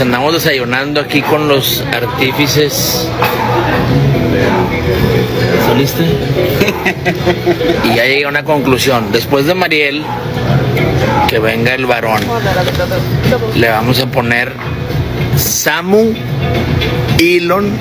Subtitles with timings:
[0.00, 3.08] Andamos desayunando aquí con los artífices.
[5.66, 6.04] ¿Soliste?
[7.84, 9.10] y ya llegué a una conclusión.
[9.10, 10.04] Después de Mariel,
[11.28, 12.20] que venga el varón,
[13.56, 14.52] le vamos a poner
[15.36, 16.14] Samu
[17.18, 17.72] Elon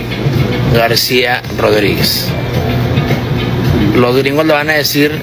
[0.73, 2.29] García Rodríguez.
[3.95, 5.21] Los gringos le van a decir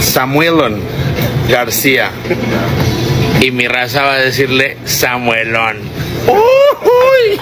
[0.00, 0.80] Samuelon
[1.48, 2.10] García.
[3.44, 5.76] Y mi raza va a decirle Samuelón.
[6.26, 7.38] ¡Uy!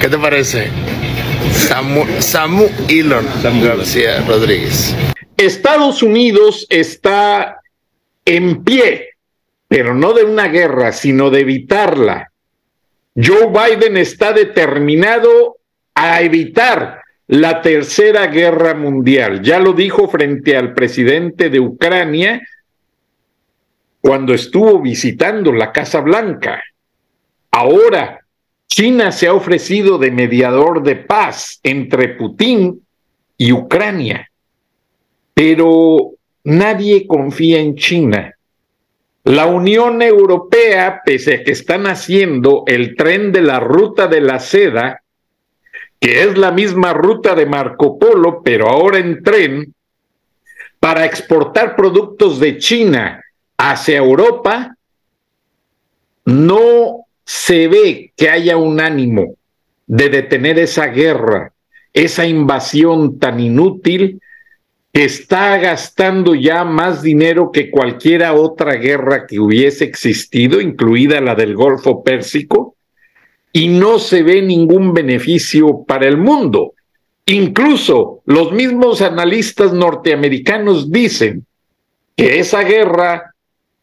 [0.00, 0.68] ¿Qué te parece?
[1.52, 4.94] Samu, Samu Elon García Rodríguez.
[5.36, 7.62] Estados Unidos está
[8.24, 9.08] en pie,
[9.66, 12.30] pero no de una guerra, sino de evitarla.
[13.16, 15.56] Joe Biden está determinado
[15.96, 19.42] a evitar la tercera guerra mundial.
[19.42, 22.40] Ya lo dijo frente al presidente de Ucrania
[24.00, 26.62] cuando estuvo visitando la Casa Blanca.
[27.50, 28.20] Ahora,
[28.66, 32.80] China se ha ofrecido de mediador de paz entre Putin
[33.36, 34.30] y Ucrania,
[35.34, 36.12] pero
[36.44, 38.34] nadie confía en China.
[39.24, 44.38] La Unión Europea, pese a que están haciendo el tren de la ruta de la
[44.38, 45.02] seda,
[46.00, 49.74] que es la misma ruta de Marco Polo, pero ahora en tren,
[50.78, 53.22] para exportar productos de China
[53.58, 54.76] hacia Europa,
[56.24, 59.34] no se ve que haya un ánimo
[59.86, 61.52] de detener esa guerra,
[61.92, 64.20] esa invasión tan inútil
[64.92, 71.34] que está gastando ya más dinero que cualquiera otra guerra que hubiese existido, incluida la
[71.34, 72.76] del Golfo Pérsico,
[73.52, 76.74] y no se ve ningún beneficio para el mundo.
[77.26, 81.44] Incluso los mismos analistas norteamericanos dicen
[82.16, 83.27] que esa guerra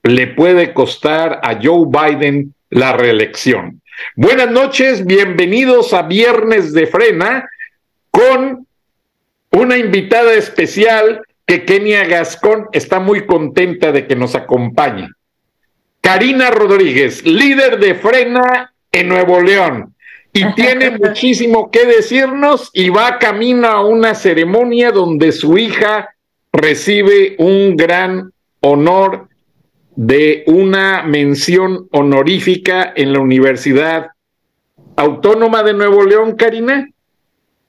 [0.05, 3.81] le puede costar a Joe Biden la reelección.
[4.15, 7.49] Buenas noches, bienvenidos a Viernes de Frena
[8.11, 8.67] con
[9.49, 15.09] una invitada especial que Kenia Gascón está muy contenta de que nos acompañe.
[16.01, 19.95] Karina Rodríguez, líder de Frena en Nuevo León.
[20.33, 26.09] Y tiene muchísimo que decirnos y va camino a una ceremonia donde su hija
[26.53, 29.29] recibe un gran honor
[29.95, 34.07] de una mención honorífica en la Universidad
[34.95, 36.89] Autónoma de Nuevo León, Karina?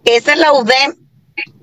[0.05, 0.95] Esa es la UDEM.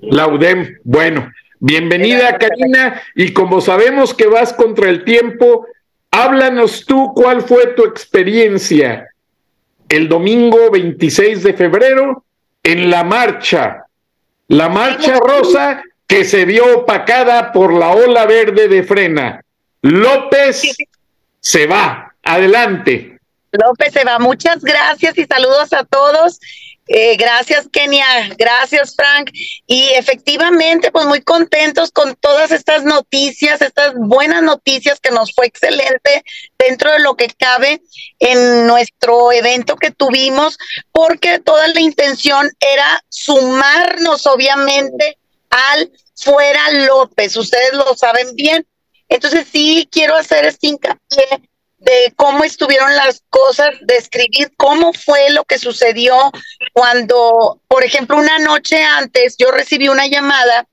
[0.02, 5.66] La UDEM, bueno, bienvenida Karina y como sabemos que vas contra el tiempo,
[6.10, 9.08] háblanos tú cuál fue tu experiencia
[9.88, 12.24] el domingo 26 de febrero
[12.62, 13.84] en la marcha,
[14.48, 19.43] la marcha rosa que se vio opacada por la ola verde de frena.
[19.84, 20.62] López
[21.40, 22.14] se va.
[22.22, 23.18] Adelante.
[23.52, 24.18] López se va.
[24.18, 26.40] Muchas gracias y saludos a todos.
[26.88, 28.06] Eh, gracias, Kenia.
[28.38, 29.30] Gracias, Frank.
[29.66, 35.46] Y efectivamente, pues muy contentos con todas estas noticias, estas buenas noticias que nos fue
[35.46, 36.24] excelente
[36.58, 37.82] dentro de lo que cabe
[38.20, 40.56] en nuestro evento que tuvimos,
[40.92, 45.18] porque toda la intención era sumarnos, obviamente,
[45.50, 47.36] al Fuera López.
[47.36, 48.66] Ustedes lo saben bien.
[49.08, 51.42] Entonces sí quiero hacer este hincapié
[51.78, 56.16] de cómo estuvieron las cosas, describir cómo fue lo que sucedió
[56.72, 60.66] cuando, por ejemplo, una noche antes yo recibí una llamada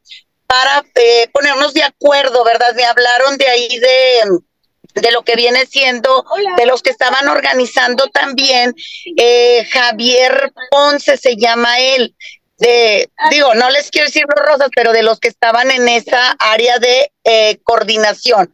[0.48, 2.74] para eh, ponernos de acuerdo, ¿verdad?
[2.75, 6.25] Me hablaron de ahí de, de lo que viene siendo,
[6.57, 8.74] de los que estaban organizando también,
[9.18, 12.16] eh, Javier Ponce se llama él,
[12.62, 16.36] de, digo, no les quiero decir los rosas, pero de los que estaban en esa
[16.38, 18.54] área de eh, coordinación.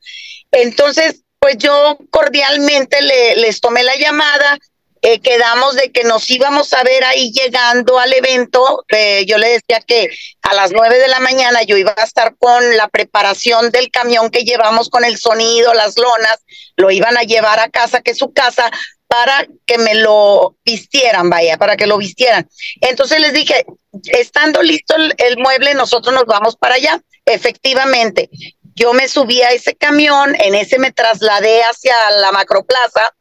[0.52, 4.58] Entonces, pues yo cordialmente le, les tomé la llamada,
[5.02, 8.86] eh, quedamos de que nos íbamos a ver ahí llegando al evento.
[9.26, 10.10] yo le decía que
[10.42, 14.30] a las nueve de la mañana yo iba a estar con la preparación del camión
[14.30, 16.40] que llevamos con el sonido, las lonas,
[16.78, 18.72] lo iban a llevar a casa, que es su casa,
[19.08, 22.48] para que me lo vistieran, vaya, para que lo vistieran.
[22.82, 23.66] Entonces les dije,
[24.06, 27.02] estando listo el, mueble, nosotros nos vamos para allá.
[27.26, 28.30] Efectivamente,
[28.76, 33.14] yo me subí a ese camión, en ese me trasladé hacia la macroplaza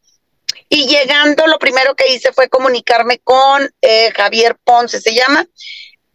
[0.69, 5.47] y llegando lo primero que hice fue comunicarme con eh, Javier Ponce, se llama.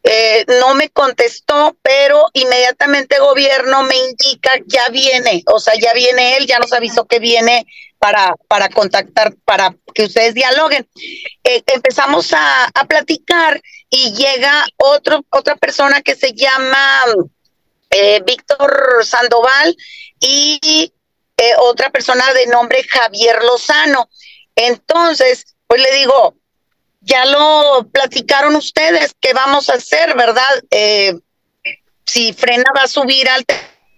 [0.04, 6.38] Eh, no me contestó, pero inmediatamente gobierno me indica, ya viene, o sea, ya viene
[6.38, 7.68] él, ya nos avisó que viene
[8.02, 10.90] para, para contactar, para que ustedes dialoguen.
[11.44, 13.62] Eh, empezamos a, a, platicar
[13.92, 17.04] y llega otro, otra persona que se llama
[17.92, 19.78] eh, Víctor Sandoval
[20.20, 20.92] y
[21.38, 24.10] eh, otra persona de nombre Javier Lozano.
[24.56, 26.34] Entonces, pues le digo,
[27.02, 30.64] ya lo platicaron ustedes, ¿qué vamos a hacer, verdad?
[32.04, 33.46] si Frena va a subir al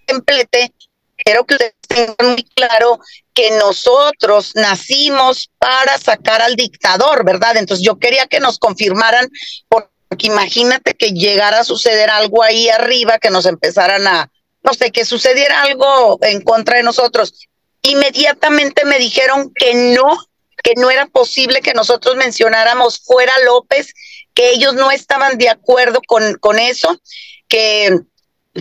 [0.05, 0.73] templete,
[1.17, 2.99] quiero que ustedes tengan muy claro
[3.33, 7.57] que nosotros nacimos para sacar al dictador, ¿verdad?
[7.57, 9.29] Entonces yo quería que nos confirmaran,
[9.67, 14.31] porque imagínate que llegara a suceder algo ahí arriba, que nos empezaran a,
[14.63, 17.47] no sé, que sucediera algo en contra de nosotros.
[17.81, 20.17] Inmediatamente me dijeron que no,
[20.63, 23.93] que no era posible que nosotros mencionáramos fuera López,
[24.33, 26.99] que ellos no estaban de acuerdo con, con eso,
[27.47, 27.99] que,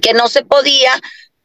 [0.00, 1.00] que no se podía,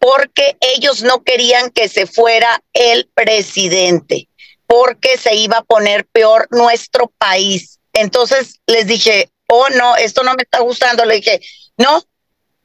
[0.07, 4.29] porque ellos no querían que se fuera el presidente,
[4.65, 7.81] porque se iba a poner peor nuestro país.
[7.91, 11.03] Entonces les dije, oh no, esto no me está gustando.
[11.03, 11.41] Le dije,
[11.75, 12.01] no,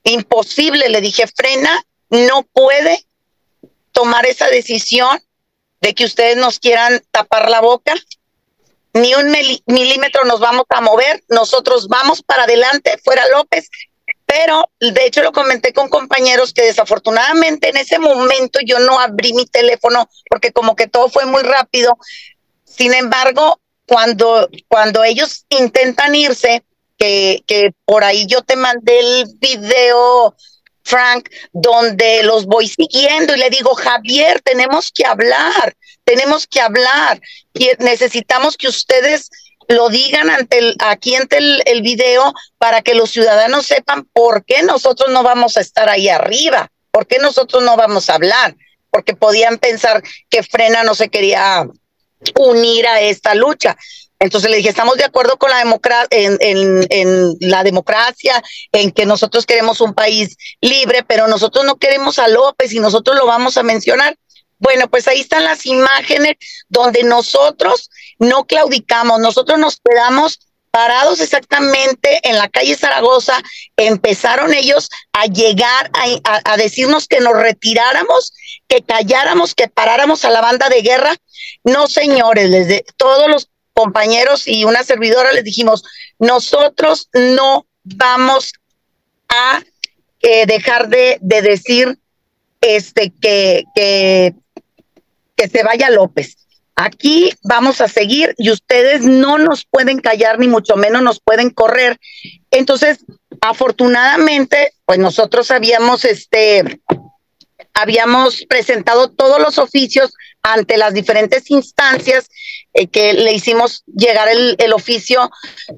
[0.05, 0.89] imposible.
[0.89, 3.05] Le dije, frena, no puede
[3.91, 5.21] tomar esa decisión
[5.81, 7.93] de que ustedes nos quieran tapar la boca.
[8.93, 9.35] Ni un
[9.67, 13.69] milímetro nos vamos a mover, nosotros vamos para adelante, fuera López,
[14.35, 19.35] pero de hecho lo comenté con compañeros que desafortunadamente en ese momento yo no abrí
[19.35, 21.99] mi teléfono porque como que todo fue muy rápido.
[22.65, 26.63] Sin embargo, cuando, cuando ellos intentan irse,
[26.97, 30.35] que, que por ahí yo te mandé el video,
[30.83, 37.21] Frank, donde los voy siguiendo y le digo, Javier, tenemos que hablar, tenemos que hablar,
[37.53, 39.29] y necesitamos que ustedes
[39.73, 44.63] lo digan ante el, aquí ante el, video para que los ciudadanos sepan por qué
[44.63, 48.55] nosotros no vamos a estar ahí arriba, por qué nosotros no vamos a hablar,
[48.91, 51.67] porque podían pensar que Frena no se quería
[52.39, 53.77] unir a esta lucha.
[54.23, 58.41] Entonces le dije, estamos de acuerdo con la democracia, en, la democracia,
[58.71, 63.17] en que nosotros queremos un país libre, pero nosotros no queremos a López y nosotros
[63.17, 64.17] lo vamos a mencionar.
[64.63, 66.37] Bueno, pues ahí están las imágenes
[66.69, 70.39] donde nosotros no claudicamos, nosotros nos quedamos
[70.71, 73.43] parados exactamente en la calle Zaragoza,
[73.77, 75.91] empezaron ellos a llegar
[76.45, 78.33] a, decirnos que nos retiráramos,
[78.69, 81.17] que calláramos, que paráramos a la banda de guerra.
[81.65, 85.83] No, señores, desde todos los compañeros y una servidora les dijimos,
[86.21, 88.53] nosotros no vamos
[89.29, 89.61] a
[90.21, 91.99] eh, dejar de, de, decir
[92.61, 94.35] este que, que
[95.49, 96.37] se vaya López.
[96.75, 101.51] Aquí vamos a seguir y ustedes no nos pueden callar ni mucho menos nos pueden
[101.51, 101.99] correr.
[102.51, 103.05] Entonces,
[103.41, 106.81] afortunadamente, pues nosotros habíamos este
[107.75, 112.29] habíamos presentado todos los oficios ante las diferentes instancias
[112.75, 115.31] eh, que le hicimos llegar el oficio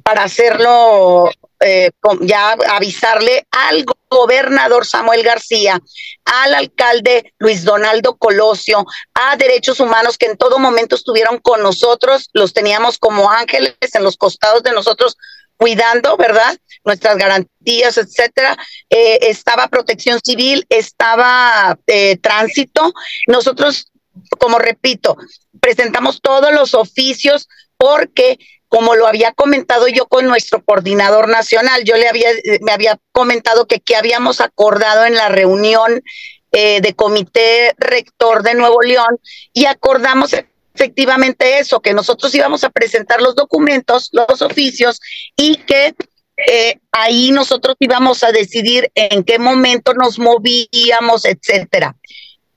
[0.03, 1.31] para hacerlo
[1.65, 1.91] eh,
[2.21, 5.81] ya avisarle al gobernador Samuel García,
[6.25, 12.29] al alcalde Luis Donaldo Colosio, a derechos humanos que en todo momento estuvieron con nosotros,
[12.33, 15.17] los teníamos como ángeles en los costados de nosotros
[15.57, 16.57] cuidando, ¿verdad?
[16.85, 18.57] Nuestras garantías, etcétera.
[18.91, 22.93] Eh, estaba protección civil, estaba eh, tránsito.
[23.27, 23.91] Nosotros,
[24.39, 25.17] como repito,
[25.61, 28.39] presentamos todos los oficios porque
[28.75, 32.29] como lo había comentado yo con nuestro coordinador nacional, yo le había,
[32.61, 36.03] me había comentado que, que habíamos acordado en la reunión
[36.51, 39.21] eh, de comité rector de Nuevo León
[39.53, 40.35] y acordamos
[40.75, 44.99] efectivamente eso, que nosotros íbamos a presentar los documentos, los oficios
[45.37, 45.95] y que
[46.37, 51.95] eh, ahí nosotros íbamos a decidir en qué momento nos movíamos, etcétera.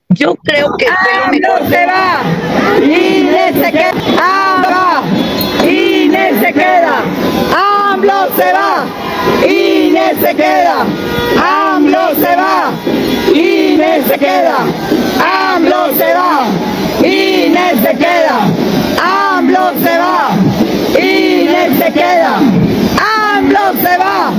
[0.08, 1.68] Yo creo que lo mejor.
[1.70, 2.22] se va
[2.82, 3.28] y
[3.62, 3.92] se queda.
[5.04, 5.27] Inés
[6.48, 7.02] se queda.
[7.92, 8.86] AMLO se va.
[9.46, 10.86] Inés se queda.
[11.36, 12.72] AMLO se va.
[13.34, 14.58] Inés se queda.
[15.20, 16.46] AMLO se va.
[17.04, 18.68] Inés se queda.
[19.38, 20.30] AMLO se va,
[20.98, 22.40] INE se queda,
[22.98, 24.32] AMLO se va,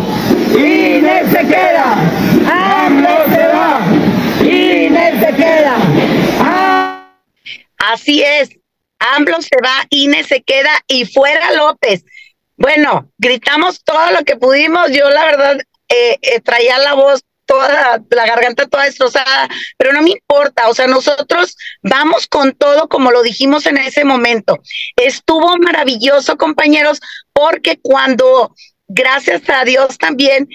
[0.54, 1.96] INE se queda,
[2.86, 3.80] AMLO se va,
[4.44, 5.76] INE se queda.
[7.78, 8.50] Así es,
[9.00, 12.04] AMLO se va, INE se queda y fuera López.
[12.58, 14.92] Bueno, gritamos todo lo que pudimos.
[14.92, 20.04] Yo la verdad eh, eh, traía la voz toda, la garganta toda destrozada, pero no
[20.04, 24.60] me importa, o sea, nosotros vamos con todo como lo dijimos en ese momento.
[24.96, 27.00] Estuvo maravilloso, compañeros,
[27.34, 28.54] porque cuando
[28.88, 30.48] gracias a Dios también,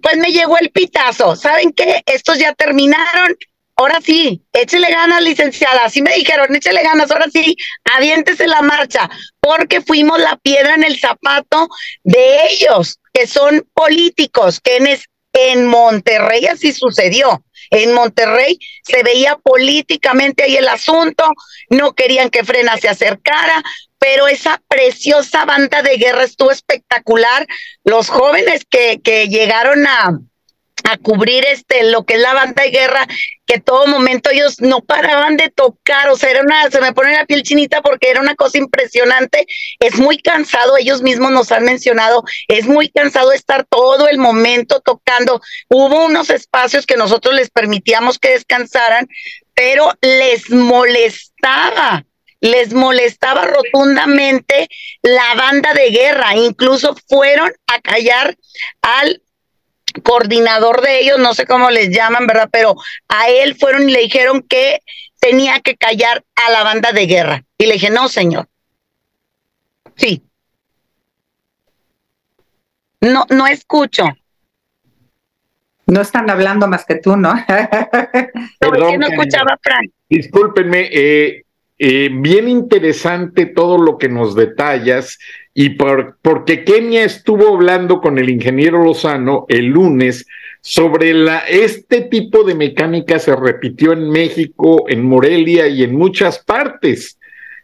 [0.00, 1.34] pues me llegó el pitazo.
[1.34, 2.02] ¿Saben qué?
[2.06, 3.36] Estos ya terminaron.
[3.78, 5.84] Ahora sí, échele ganas, licenciada.
[5.84, 7.56] Así me dijeron, échele ganas, ahora sí,
[7.94, 11.68] aviéntese la marcha, porque fuimos la piedra en el zapato
[12.02, 14.98] de ellos, que son políticos, que en,
[15.34, 17.44] en Monterrey así sucedió.
[17.70, 21.24] En Monterrey se veía políticamente ahí el asunto,
[21.68, 23.62] no querían que Frena se acercara,
[23.98, 27.46] pero esa preciosa banda de guerra estuvo espectacular.
[27.84, 30.18] Los jóvenes que, que llegaron a,
[30.88, 33.06] a cubrir este lo que es la banda de guerra
[33.46, 37.12] que todo momento ellos no paraban de tocar, o sea, era una, se me pone
[37.12, 39.46] la piel chinita porque era una cosa impresionante,
[39.78, 44.80] es muy cansado, ellos mismos nos han mencionado, es muy cansado estar todo el momento
[44.80, 49.08] tocando, hubo unos espacios que nosotros les permitíamos que descansaran,
[49.54, 52.04] pero les molestaba,
[52.40, 54.68] les molestaba rotundamente
[55.02, 58.36] la banda de guerra, incluso fueron a callar
[58.82, 59.22] al
[60.02, 62.48] coordinador de ellos, no sé cómo les llaman, ¿verdad?
[62.50, 62.74] Pero
[63.08, 64.80] a él fueron y le dijeron que
[65.20, 67.44] tenía que callar a la banda de guerra.
[67.58, 68.48] Y le dije, no, señor.
[69.96, 70.22] Sí.
[73.00, 74.04] No, no escucho.
[75.86, 77.32] No están hablando más que tú, ¿no?
[78.58, 79.90] Perdón, no escuchaba, Frank.
[80.08, 81.44] Discúlpenme, eh,
[81.78, 85.18] eh, bien interesante todo lo que nos detallas
[85.58, 90.26] y por, porque Kenia estuvo hablando con el ingeniero Lozano el lunes
[90.60, 96.40] sobre la, este tipo de mecánica se repitió en México, en Morelia y en muchas
[96.40, 97.18] partes.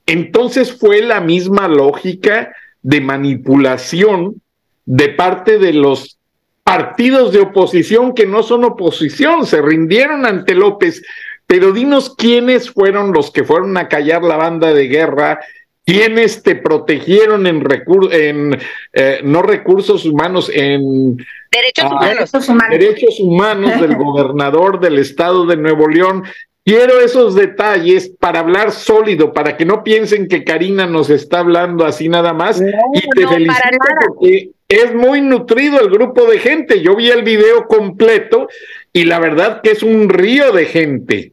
[0.06, 4.40] Entonces fue la misma lógica de manipulación
[4.86, 6.18] de parte de los
[6.64, 11.02] partidos de oposición que no son oposición, se rindieron ante López.
[11.46, 15.40] Pero dinos quiénes fueron los que fueron a callar la banda de guerra
[15.84, 17.64] ¿Quiénes te protegieron en,
[18.12, 18.58] en
[18.92, 21.16] eh, no recursos humanos, en
[21.50, 22.14] derechos, ah,
[22.48, 22.70] humanos.
[22.70, 26.22] derechos humanos del gobernador del estado de Nuevo León?
[26.64, 31.84] Quiero esos detalles para hablar sólido, para que no piensen que Karina nos está hablando
[31.84, 32.60] así nada más.
[32.60, 36.80] y te felicito porque es muy nutrido el grupo de gente.
[36.80, 38.48] Yo vi el video completo
[38.92, 41.31] y la verdad que es un río de gente.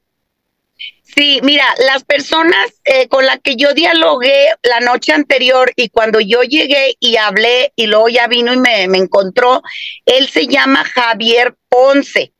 [1.15, 6.19] Sí, mira, las personas eh, con las que yo dialogué la noche anterior y cuando
[6.19, 9.61] yo llegué y hablé y luego ya vino y me, encontró,
[10.05, 12.33] él se llama Javier Ponce.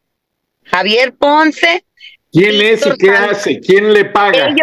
[0.64, 1.84] Javier Ponce.
[2.32, 3.60] ¿Quién es y qué hace?
[3.60, 4.56] ¿Quién le paga?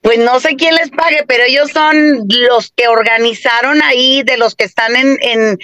[0.00, 4.54] pues no sé quién les pague, pero ellos son los que organizaron ahí, de los
[4.54, 5.58] que están en, en,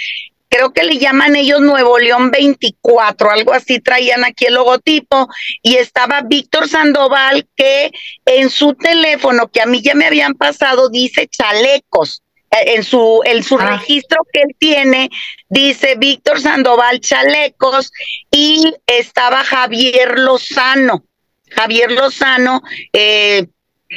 [0.55, 5.29] creo que le llaman ellos Nuevo León 24, algo así traían aquí el logotipo,
[5.63, 7.91] y estaba Víctor Sandoval que
[8.25, 12.23] en su teléfono, que a mí ya me habían pasado, dice chalecos.
[12.53, 13.67] Eh, en su, en su ah.
[13.67, 15.11] registro que él tiene,
[15.49, 17.91] dice Víctor Sandoval Chalecos
[18.31, 21.05] y estaba Javier Lozano.
[21.51, 23.47] Javier Lozano, eh,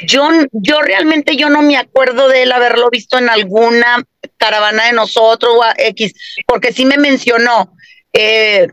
[0.06, 4.04] yo, yo realmente yo no me acuerdo de él haberlo visto en alguna
[4.38, 6.14] caravana de nosotros o X,
[6.46, 7.74] porque sí me mencionó
[8.14, 8.68] eh,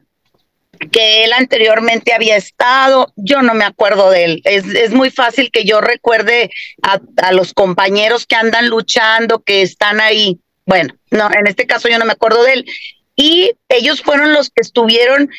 [0.90, 4.42] que él anteriormente había estado, yo no me acuerdo de él.
[4.44, 6.50] Es, es muy fácil que yo recuerde
[6.82, 10.40] a, a, los compañeros que andan luchando, que están ahí.
[10.66, 12.66] Bueno, no, en este caso yo no me acuerdo de él.
[13.16, 15.30] Y ellos fueron los que estuvieron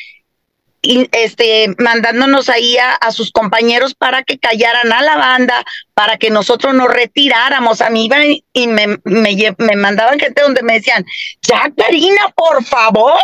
[1.12, 5.64] este, mandándonos ahí a, sus compañeros para que callaran a la banda,
[5.94, 7.80] para que nosotros nos retiráramos.
[7.80, 11.04] A mí iban y me, me, me mandaban gente donde me decían,
[11.42, 13.18] ya Karina, por favor,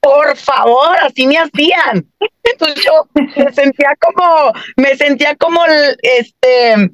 [0.00, 2.06] por favor, así me hacían.
[2.42, 5.60] Entonces yo me sentía como, me sentía como,
[6.02, 6.90] este,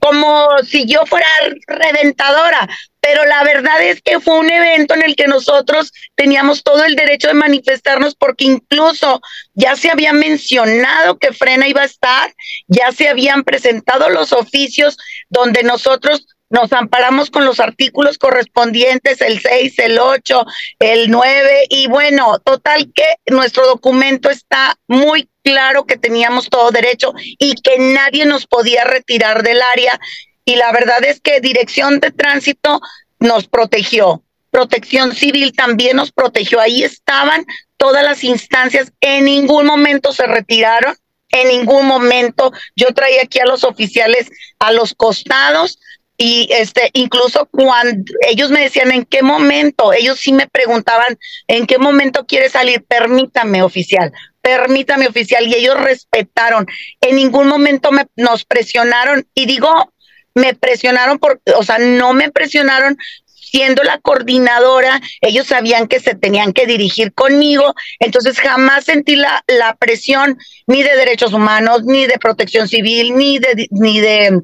[0.00, 1.28] como si yo fuera
[1.66, 2.68] reventadora,
[3.08, 6.96] pero la verdad es que fue un evento en el que nosotros teníamos todo el
[6.96, 9.20] derecho de manifestarnos porque incluso
[9.54, 12.34] ya se había mencionado que Frena iba a estar,
[12.66, 14.96] ya se habían presentado los oficios
[15.28, 20.44] donde nosotros nos amparamos con los artículos correspondientes, el 6, el 8,
[20.80, 27.12] el 9, y bueno, total que nuestro documento está muy claro que teníamos todo derecho
[27.38, 30.00] y que nadie nos podía retirar del área
[30.46, 32.80] y la verdad es que Dirección de Tránsito
[33.18, 34.22] nos protegió.
[34.50, 36.60] Protección Civil también nos protegió.
[36.60, 37.44] Ahí estaban
[37.76, 38.92] todas las instancias.
[39.00, 40.94] En ningún momento se retiraron.
[41.30, 45.80] En ningún momento yo traía aquí a los oficiales a los costados
[46.16, 51.66] y este incluso cuando ellos me decían en qué momento, ellos sí me preguntaban en
[51.66, 56.66] qué momento quiere salir, permítame oficial, permítame oficial y ellos respetaron.
[57.00, 59.92] En ningún momento me, nos presionaron y digo,
[60.36, 66.14] me presionaron por, o sea, no me presionaron siendo la coordinadora, ellos sabían que se
[66.14, 72.06] tenían que dirigir conmigo, entonces jamás sentí la, la presión ni de derechos humanos, ni
[72.06, 74.42] de protección civil, ni de, ni de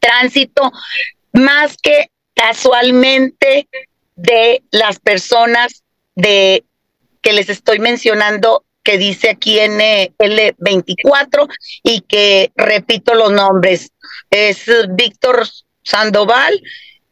[0.00, 0.72] tránsito,
[1.32, 3.68] más que casualmente
[4.16, 5.84] de las personas
[6.16, 6.64] de
[7.22, 11.48] que les estoy mencionando que dice aquí en L24
[11.82, 13.92] y que repito los nombres.
[14.30, 15.46] Es Víctor
[15.82, 16.60] Sandoval,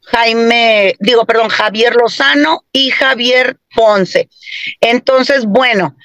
[0.02, 4.28] Jaime, digo, perdón, Javier Lozano y Javier Ponce.
[4.80, 5.96] Entonces, bueno,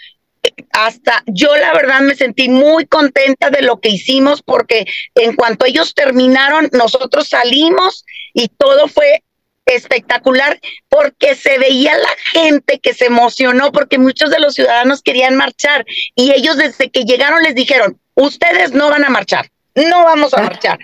[0.72, 5.66] hasta yo la verdad me sentí muy contenta de lo que hicimos porque en cuanto
[5.66, 9.24] ellos terminaron, nosotros salimos y todo fue
[9.66, 15.36] espectacular porque se veía la gente que se emocionó porque muchos de los ciudadanos querían
[15.36, 20.34] marchar y ellos desde que llegaron les dijeron, ustedes no van a marchar, no vamos
[20.34, 20.44] a ah.
[20.44, 20.80] marchar.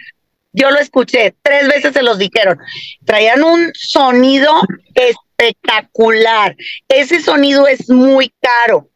[0.51, 2.57] Yo lo escuché, tres veces se los dijeron.
[3.05, 4.51] Traían un sonido
[4.95, 6.55] espectacular.
[6.87, 8.89] Ese sonido es muy caro.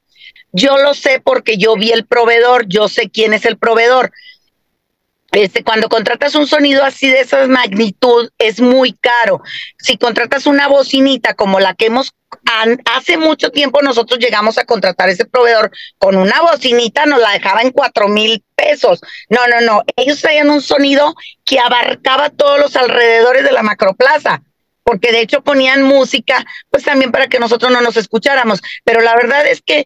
[0.52, 4.12] Yo lo sé porque yo vi el proveedor, yo sé quién es el proveedor.
[5.34, 9.42] Este, cuando contratas un sonido así de esa magnitud, es muy caro.
[9.80, 12.14] Si contratas una bocinita como la que hemos,
[12.86, 17.62] hace mucho tiempo nosotros llegamos a contratar ese proveedor con una bocinita, nos la dejaba
[17.64, 19.02] en cuatro mil pesos.
[19.28, 19.82] No, no, no.
[19.96, 24.44] Ellos traían un sonido que abarcaba todos los alrededores de la macroplaza
[24.84, 28.62] porque de hecho ponían música, pues también para que nosotros no nos escucháramos.
[28.84, 29.86] Pero la verdad es que,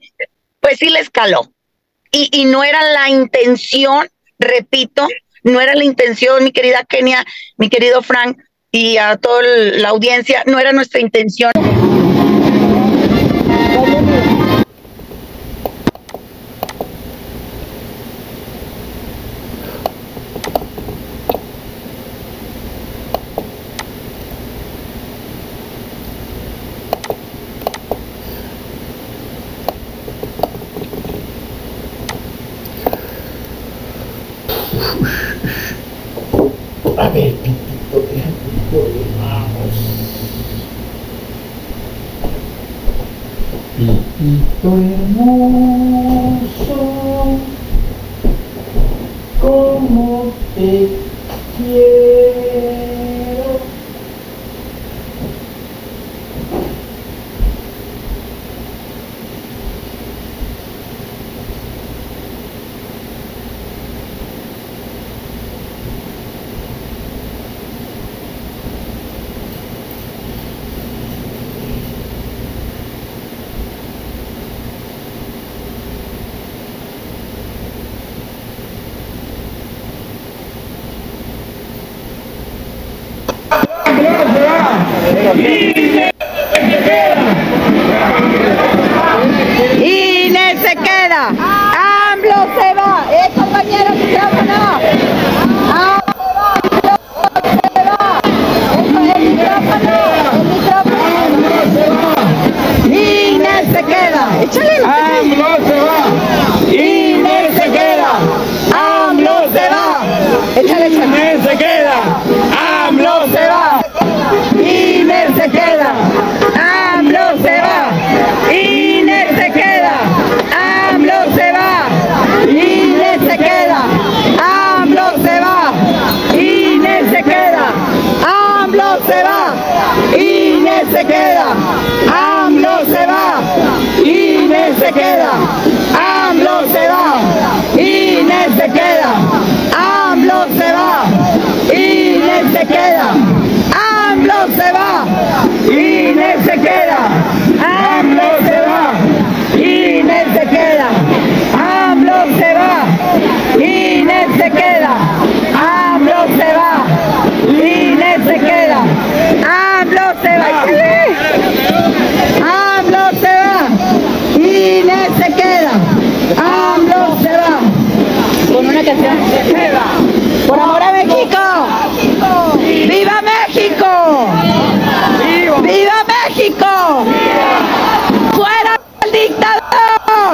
[0.60, 1.54] pues sí le escaló.
[2.12, 5.08] Y, y no era la intención, repito,
[5.48, 7.26] no era la intención, mi querida Kenia,
[7.58, 8.38] mi querido Frank
[8.72, 11.52] y a toda la audiencia, no era nuestra intención.
[44.68, 45.87] Doing more.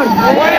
[0.05, 0.52] Lord.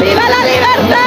[0.00, 1.04] ¡Viva la libertad!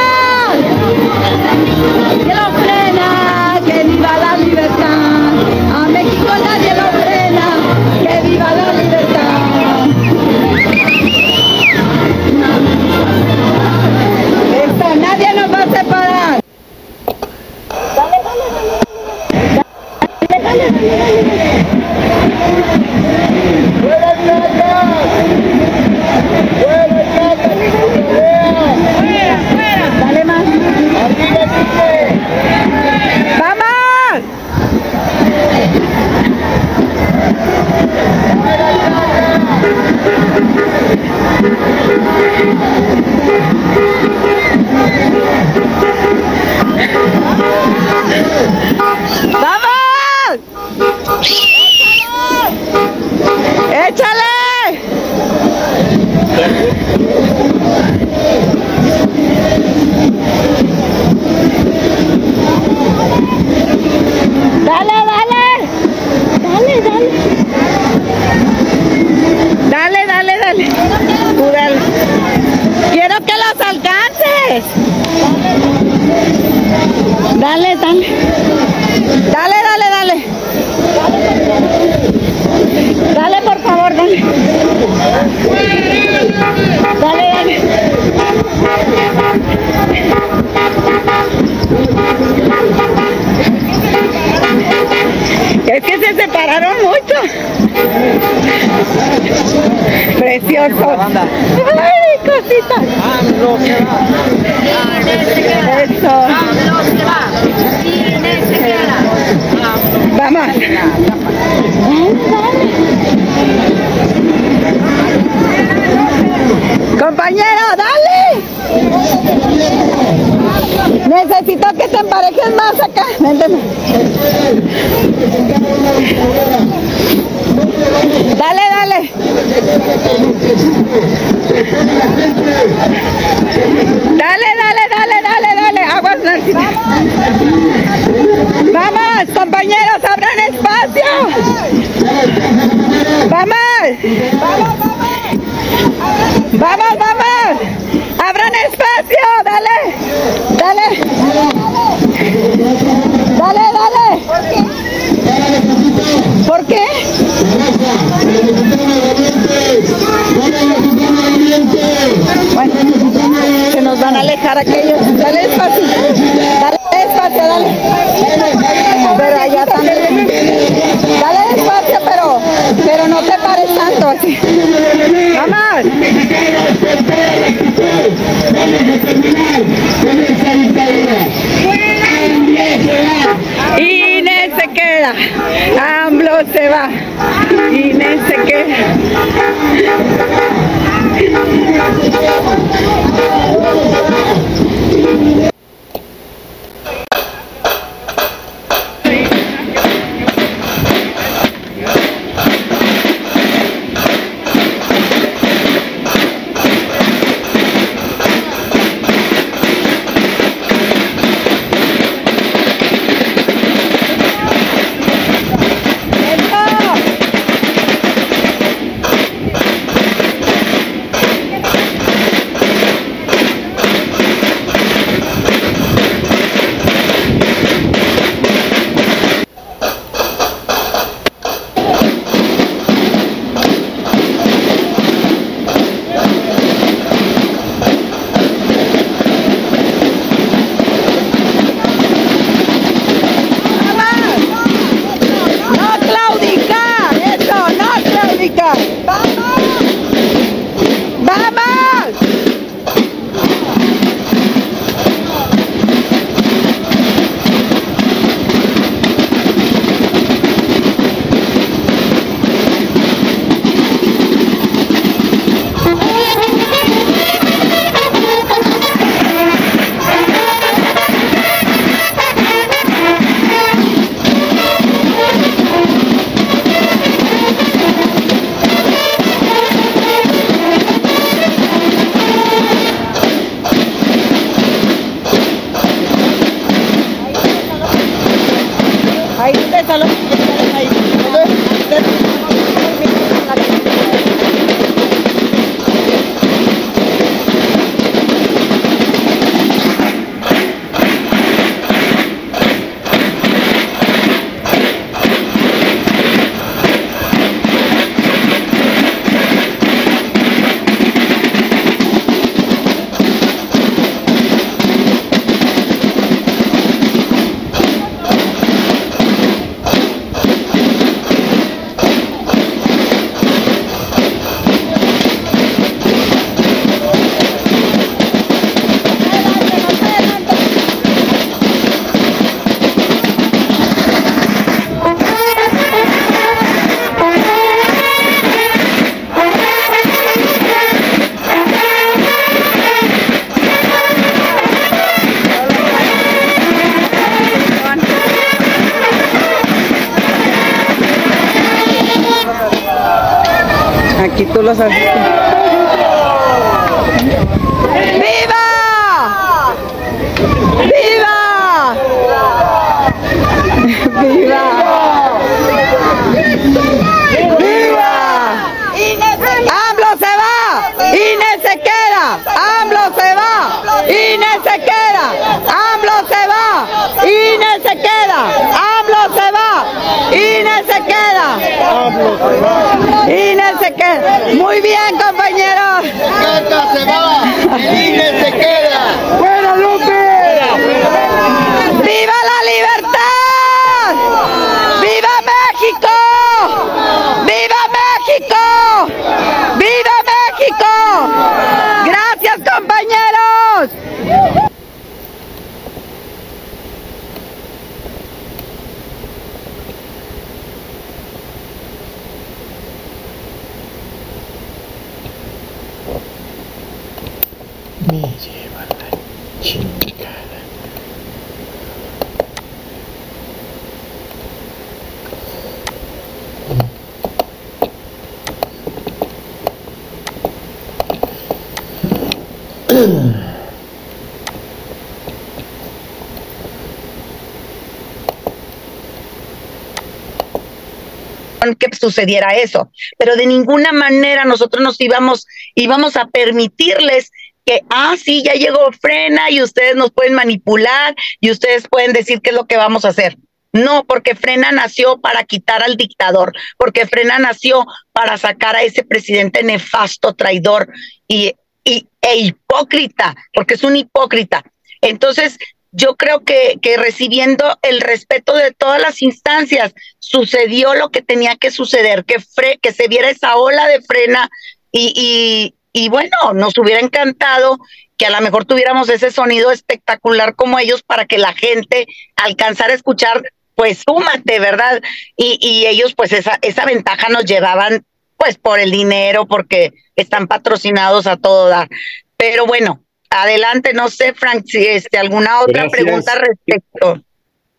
[441.98, 447.32] Sucediera eso, pero de ninguna manera nosotros nos íbamos, íbamos a permitirles
[447.66, 452.42] que, ah, sí, ya llegó frena y ustedes nos pueden manipular y ustedes pueden decir
[452.42, 453.38] qué es lo que vamos a hacer.
[453.74, 459.04] No, porque Frena nació para quitar al dictador, porque Frena nació para sacar a ese
[459.04, 460.90] presidente nefasto, traidor
[461.28, 464.64] y, y e hipócrita, porque es un hipócrita.
[465.02, 465.58] Entonces,
[465.98, 471.56] yo creo que, que recibiendo el respeto de todas las instancias, sucedió lo que tenía
[471.56, 472.38] que suceder, que,
[472.80, 474.48] que se viera esa ola de frena
[474.92, 477.80] y, y, y bueno, nos hubiera encantado
[478.16, 482.06] que a lo mejor tuviéramos ese sonido espectacular como ellos para que la gente
[482.36, 483.42] alcanzara a escuchar,
[483.74, 485.02] pues súmate, ¿verdad?
[485.36, 488.06] Y, y ellos pues esa, esa ventaja nos llevaban
[488.38, 491.90] pues por el dinero, porque están patrocinados a todo dar.
[492.38, 493.02] Pero bueno,
[493.38, 497.22] Adelante, no sé, Frank, si este, alguna otra pregunta respecto.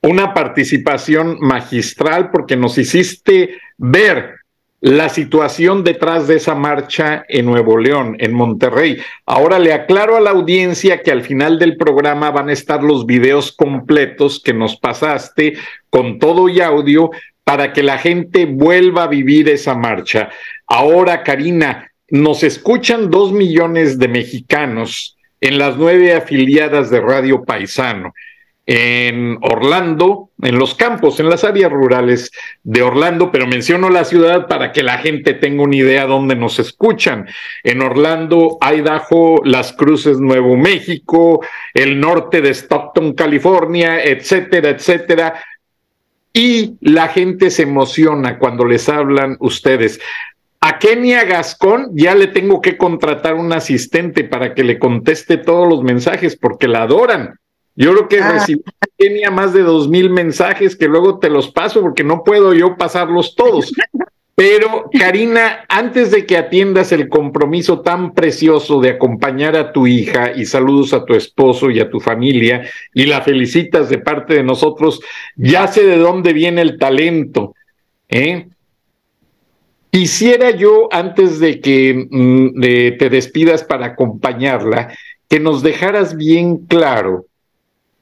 [0.02, 4.36] Una participación magistral porque nos hiciste ver
[4.80, 8.98] la situación detrás de esa marcha en Nuevo León, en Monterrey.
[9.26, 13.04] Ahora le aclaro a la audiencia que al final del programa van a estar los
[13.04, 15.54] videos completos que nos pasaste
[15.90, 17.10] con todo y audio
[17.42, 20.28] para que la gente vuelva a vivir esa marcha.
[20.68, 28.14] Ahora, Karina, nos escuchan dos millones de mexicanos en las nueve afiliadas de Radio Paisano,
[28.66, 32.30] en Orlando, en los campos, en las áreas rurales
[32.62, 36.58] de Orlando, pero menciono la ciudad para que la gente tenga una idea dónde nos
[36.58, 37.26] escuchan.
[37.64, 41.40] En Orlando, Idaho, Las Cruces, Nuevo México,
[41.72, 45.42] el norte de Stockton, California, etcétera, etcétera.
[46.34, 49.98] Y la gente se emociona cuando les hablan ustedes.
[50.60, 55.68] A Kenia Gascón ya le tengo que contratar un asistente para que le conteste todos
[55.68, 57.38] los mensajes porque la adoran.
[57.76, 58.32] Yo creo que ah.
[58.32, 58.62] recibí
[58.98, 62.76] Kenia más de dos mil mensajes que luego te los paso porque no puedo yo
[62.76, 63.72] pasarlos todos.
[64.34, 70.32] Pero Karina, antes de que atiendas el compromiso tan precioso de acompañar a tu hija
[70.32, 74.44] y saludos a tu esposo y a tu familia y la felicitas de parte de
[74.44, 75.00] nosotros,
[75.34, 77.56] ya sé de dónde viene el talento.
[78.08, 78.46] ¿eh?
[79.90, 82.60] Quisiera yo, antes de que mm,
[82.98, 84.94] te despidas para acompañarla,
[85.28, 87.26] que nos dejaras bien claro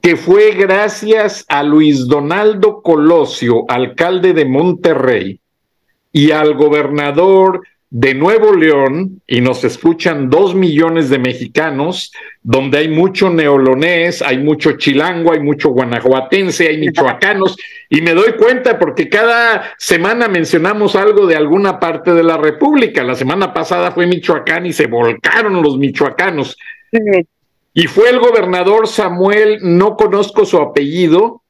[0.06, 5.40] que fue gracias a Luis Donaldo Colosio, alcalde de Monterrey,
[6.12, 12.88] y al gobernador de Nuevo León, y nos escuchan dos millones de mexicanos, donde hay
[12.88, 17.56] mucho neolonés, hay mucho chilango, hay mucho guanajuatense, hay michoacanos,
[17.88, 23.04] y me doy cuenta porque cada semana mencionamos algo de alguna parte de la República.
[23.04, 26.56] La semana pasada fue Michoacán y se volcaron los michoacanos.
[27.72, 31.42] Y fue el gobernador Samuel, no conozco su apellido,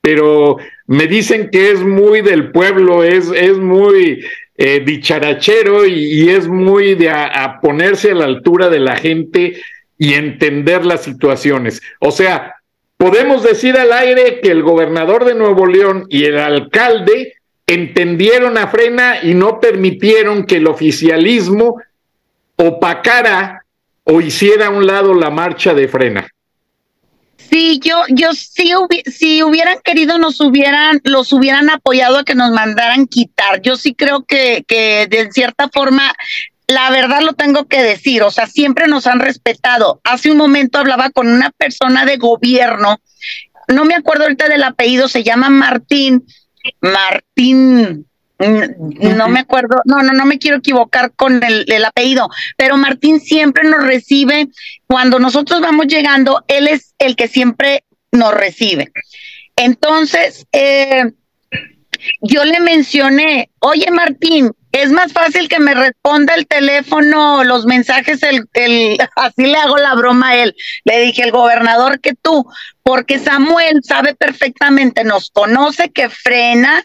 [0.00, 4.24] pero me dicen que es muy del pueblo, es, es muy
[4.56, 9.60] eh, dicharachero y, es muy de a, ponerse a la altura de la gente
[9.98, 11.82] y entender las situaciones.
[11.98, 12.54] O sea,
[12.96, 17.34] podemos decir al aire que el gobernador de Nuevo León y el alcalde
[17.66, 21.80] entendieron a Frena y no permitieron que el oficialismo
[22.56, 23.64] opacara
[24.04, 26.28] o hiciera a un lado la marcha de Frena.
[27.50, 28.72] Sí, yo, yo sí,
[29.06, 33.60] si hubieran querido, nos hubieran, los hubieran apoyado a que nos mandaran quitar.
[33.62, 36.14] Yo sí creo que, que de cierta forma
[36.66, 40.00] la verdad lo tengo que decir, o sea, siempre nos han respetado.
[40.04, 43.00] Hace un momento hablaba con una persona de gobierno,
[43.68, 46.24] no me acuerdo ahorita del apellido, se llama Martín,
[46.80, 48.06] Martín,
[48.38, 53.68] no me acuerdo, no, no, no me quiero equivocar con el, apellido, pero Martín siempre
[53.68, 54.48] nos recibe,
[54.86, 58.92] cuando nosotros vamos llegando, él es el que siempre nos recibe.
[59.56, 61.12] Entonces, eh,
[62.20, 68.22] yo le mencioné, oye Martín, es más fácil que me responda el teléfono, los mensajes,
[68.24, 70.56] el, el, así le hago la broma a él.
[70.84, 72.44] Le dije, el gobernador que tú,
[72.82, 76.84] porque Samuel sabe perfectamente, nos conoce que frena,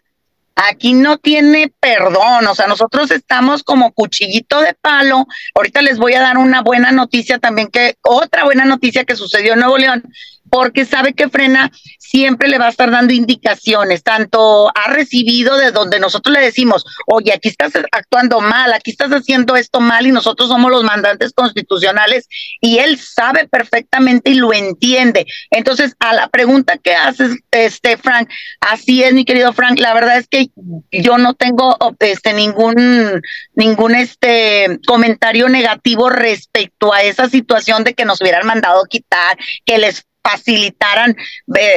[0.68, 5.26] Aquí no tiene perdón, o sea, nosotros estamos como cuchillito de palo.
[5.56, 9.54] Ahorita les voy a dar una buena noticia también, que otra buena noticia que sucedió
[9.54, 10.04] en Nuevo León
[10.50, 15.72] porque sabe que frena siempre le va a estar dando indicaciones, tanto ha recibido de
[15.72, 20.12] donde nosotros le decimos, oye, aquí estás actuando mal, aquí estás haciendo esto mal y
[20.12, 22.28] nosotros somos los mandantes constitucionales
[22.62, 25.26] y él sabe perfectamente y lo entiende.
[25.52, 28.30] Entonces, a la pregunta que haces, este Frank,
[28.60, 30.50] así es, mi querido Frank, la verdad es que
[30.92, 33.22] yo no tengo este ningún
[33.54, 39.78] ningún este comentario negativo respecto a esa situación de que nos hubieran mandado quitar, que
[39.78, 41.16] les facilitaran,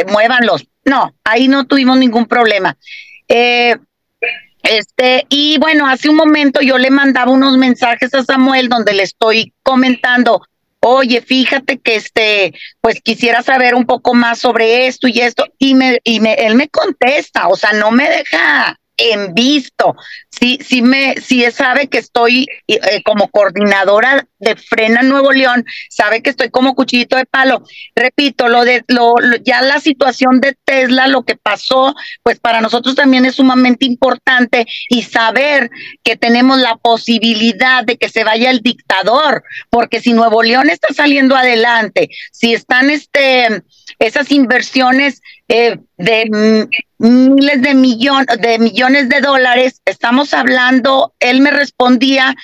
[0.08, 0.66] muévanlos.
[0.84, 2.76] No, ahí no tuvimos ningún problema.
[3.28, 3.76] Eh,
[4.64, 9.02] Este, y bueno, hace un momento yo le mandaba unos mensajes a Samuel donde le
[9.02, 10.40] estoy comentando,
[10.78, 15.74] oye, fíjate que este, pues quisiera saber un poco más sobre esto y esto, y
[15.74, 18.78] me, y me, él me contesta, o sea, no me deja
[19.10, 19.96] en visto.
[20.30, 26.22] Sí, sí me, sí sabe que estoy eh, como coordinadora de Frena Nuevo León, sabe
[26.22, 27.62] que estoy como cuchillito de palo.
[27.94, 32.94] Repito, lo de lo, ya la situación de Tesla, lo que pasó, pues para nosotros
[32.94, 35.70] también es sumamente importante y saber
[36.02, 40.92] que tenemos la posibilidad de que se vaya el dictador, porque si Nuevo León está
[40.92, 43.62] saliendo adelante, si están este
[43.98, 45.22] esas inversiones
[45.54, 49.82] eh, de miles de, millón, de millones de dólares.
[49.84, 52.34] Estamos hablando, él me respondía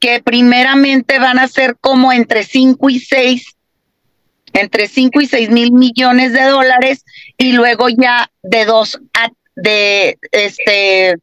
[0.00, 3.54] que primeramente van a ser como entre 5 y 6,
[4.54, 7.04] entre 5 y 6 mil millones de dólares
[7.36, 11.16] y luego ya de 2 a, de, este,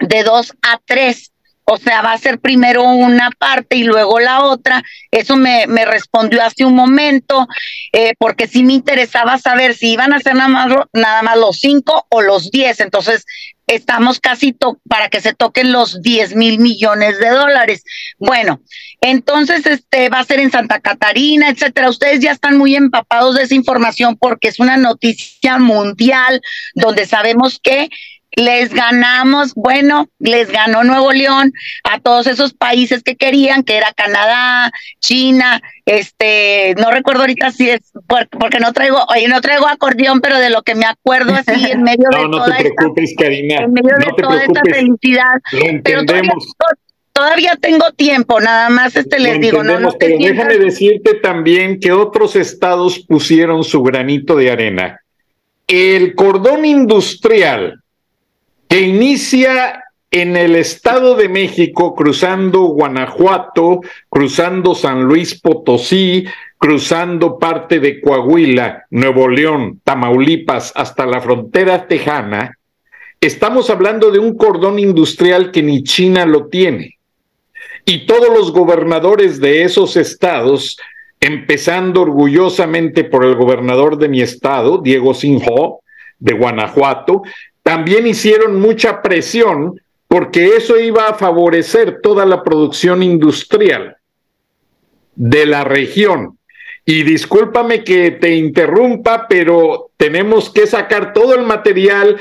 [0.00, 1.30] de 2 a 3
[1.64, 4.82] o sea, va a ser primero una parte y luego la otra.
[5.10, 7.48] Eso me, me respondió hace un momento,
[7.92, 11.58] eh, porque sí me interesaba saber si iban a ser nada más, nada más los
[11.58, 12.80] cinco o los diez.
[12.80, 13.24] Entonces,
[13.66, 14.56] estamos casi
[14.88, 17.84] para que se toquen los diez mil millones de dólares.
[18.18, 18.60] Bueno,
[19.00, 21.88] entonces este va a ser en Santa Catarina, etcétera.
[21.88, 26.40] Ustedes ya están muy empapados de esa información porque es una noticia mundial
[26.74, 27.88] donde sabemos que
[28.36, 31.52] les ganamos, bueno, les ganó Nuevo León
[31.84, 34.70] a todos esos países que querían, que era Canadá,
[35.00, 40.38] China, este, no recuerdo ahorita si es, porque no traigo, oye, no traigo acordeón, pero
[40.38, 43.56] de lo que me acuerdo así en medio de no toda te preocupes, esta, Karina,
[43.56, 45.34] en medio de toda esta felicidad.
[45.84, 46.32] Pero todavía,
[47.12, 51.92] todavía, tengo tiempo, nada más este les digo, no, no pero déjame decirte también que
[51.92, 55.00] otros estados pusieron su granito de arena.
[55.66, 57.83] El cordón industrial
[58.68, 66.24] que inicia en el Estado de México, cruzando Guanajuato, cruzando San Luis Potosí,
[66.56, 72.56] cruzando parte de Coahuila, Nuevo León, Tamaulipas, hasta la frontera tejana,
[73.20, 76.98] estamos hablando de un cordón industrial que ni China lo tiene.
[77.84, 80.78] Y todos los gobernadores de esos estados,
[81.20, 85.82] empezando orgullosamente por el gobernador de mi estado, Diego Sinjo,
[86.18, 87.22] de Guanajuato,
[87.64, 93.96] también hicieron mucha presión porque eso iba a favorecer toda la producción industrial
[95.16, 96.38] de la región.
[96.84, 102.18] Y discúlpame que te interrumpa, pero tenemos que sacar todo el material.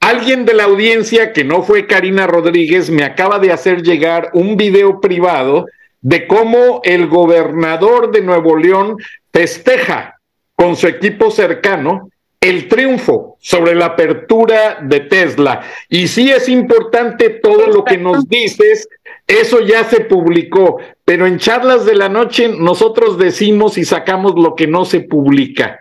[0.00, 4.56] Alguien de la audiencia, que no fue Karina Rodríguez, me acaba de hacer llegar un
[4.56, 5.66] video privado
[6.00, 8.96] de cómo el gobernador de Nuevo León
[9.32, 10.18] festeja
[10.56, 12.10] con su equipo cercano
[12.40, 15.60] el triunfo sobre la apertura de Tesla.
[15.90, 18.88] Y sí es importante todo lo que nos dices,
[19.26, 24.54] eso ya se publicó, pero en charlas de la noche nosotros decimos y sacamos lo
[24.54, 25.80] que no se publica.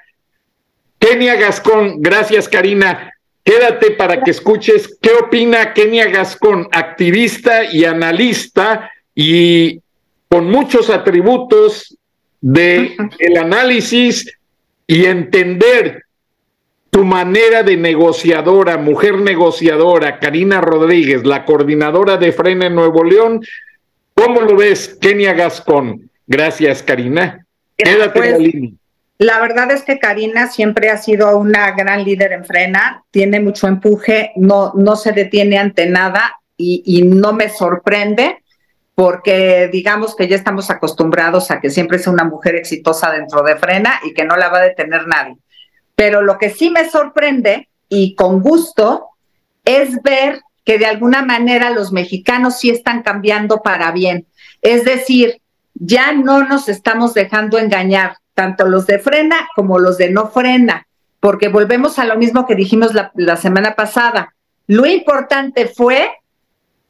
[0.99, 3.13] Kenia Gascón, gracias Karina.
[3.41, 9.79] Quédate para que escuches qué opina Kenia Gascón, activista y analista y
[10.27, 11.97] con muchos atributos
[12.41, 14.29] de el análisis
[14.85, 16.03] y entender
[16.89, 23.41] tu manera de negociadora, mujer negociadora, Karina Rodríguez, la coordinadora de Frena en Nuevo León,
[24.13, 26.09] ¿cómo lo ves, Kenia Gascón?
[26.27, 27.45] Gracias, Karina.
[27.77, 28.39] Quédate pues,
[29.17, 33.39] la La verdad es que Karina siempre ha sido una gran líder en Frena, tiene
[33.39, 38.43] mucho empuje, no, no se detiene ante nada y, y no me sorprende
[38.95, 43.55] porque digamos que ya estamos acostumbrados a que siempre sea una mujer exitosa dentro de
[43.55, 45.37] Frena y que no la va a detener nadie.
[45.99, 49.09] Pero lo que sí me sorprende y con gusto
[49.65, 54.25] es ver que de alguna manera los mexicanos sí están cambiando para bien.
[54.61, 55.41] Es decir,
[55.73, 60.87] ya no nos estamos dejando engañar, tanto los de frena como los de no frena,
[61.19, 64.33] porque volvemos a lo mismo que dijimos la, la semana pasada.
[64.67, 66.11] Lo importante fue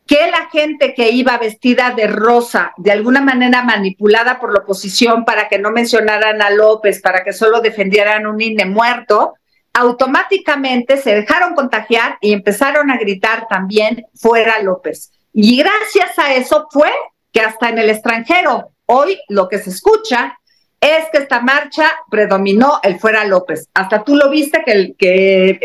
[0.10, 5.24] que la gente que iba vestida de rosa, de alguna manera manipulada por la oposición
[5.24, 9.36] para que no mencionaran a López, para que solo defendieran un INE muerto,
[9.72, 15.12] automáticamente se dejaron contagiar y empezaron a gritar también fuera López.
[15.32, 16.92] Y gracias a eso fue
[17.32, 20.40] que hasta en el extranjero hoy lo que se escucha
[20.82, 23.70] es que esta marcha predominó el fuera López.
[23.76, 25.60] Hasta tú lo viste que, el, que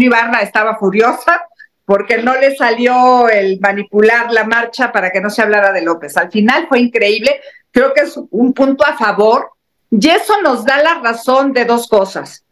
[0.00, 1.42] Ibarra estaba furiosa
[1.90, 6.16] porque no le salió el manipular la marcha para que no se hablara de López.
[6.16, 7.40] Al final fue increíble,
[7.72, 9.50] creo que es un punto a favor
[9.90, 12.44] y eso nos da la razón de dos cosas.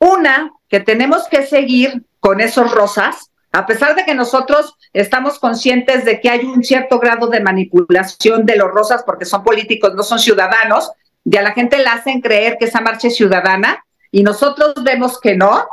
[0.00, 6.04] Una, que tenemos que seguir con esos rosas, A pesar de que nosotros estamos conscientes
[6.04, 10.02] de que hay un cierto grado de manipulación de los rosas porque son políticos, no
[10.02, 10.90] son ciudadanos,
[11.24, 15.20] y a la gente le hacen creer que esa marcha es ciudadana y nosotros vemos
[15.20, 15.68] que no,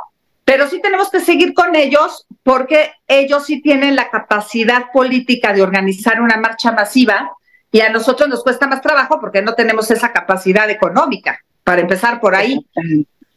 [0.50, 5.62] pero sí tenemos que seguir con ellos porque ellos sí tienen la capacidad política de
[5.62, 7.30] organizar una marcha masiva
[7.70, 12.18] y a nosotros nos cuesta más trabajo porque no tenemos esa capacidad económica, para empezar
[12.20, 12.66] por ahí.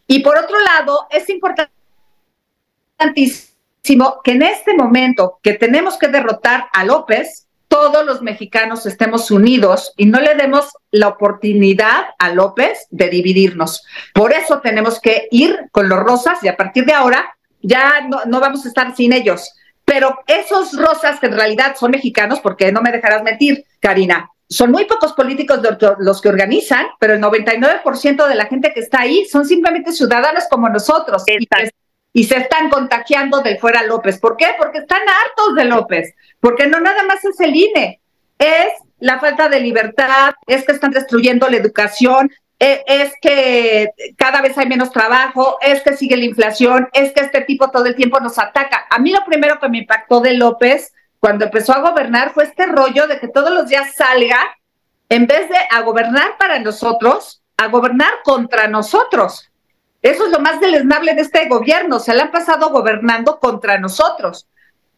[0.08, 1.84] Y por otro lado, es importantísimo
[4.24, 7.43] que en este momento que tenemos que derrotar a López,
[7.74, 13.84] todos los mexicanos estemos unidos y no le demos la oportunidad a López de dividirnos.
[14.14, 18.26] Por eso tenemos que ir con los rosas y a partir de ahora ya no,
[18.28, 19.56] no vamos a estar sin ellos.
[19.86, 24.70] Pero esos rosas que en realidad son mexicanos, porque no me dejarás mentir, Karina, son
[24.70, 25.60] muy pocos políticos
[25.98, 30.44] los que organizan, pero el 99% de la gente que está ahí son simplemente ciudadanos
[30.48, 31.24] como nosotros
[32.16, 34.20] y, se están contagiando de fuera López.
[34.20, 34.50] ¿Por qué?
[34.60, 36.14] Porque están hartos de López,
[36.44, 38.02] porque no nada más es el INE,
[38.38, 42.30] es la falta de libertad, es que están destruyendo la educación,
[42.60, 47.22] e, es que cada vez hay menos trabajo, es que sigue la inflación, es que
[47.22, 48.88] este tipo todo el tiempo nos ataca.
[48.90, 50.92] A mí lo primero que me impactó de López
[51.22, 54.38] cuando empezó a gobernar fue este rollo de que todos los días salga,
[55.08, 59.50] en vez de a gobernar para nosotros, a gobernar contra nosotros.
[60.02, 64.50] Eso es lo más deleznable de este gobierno, se le han pasado gobernando contra nosotros.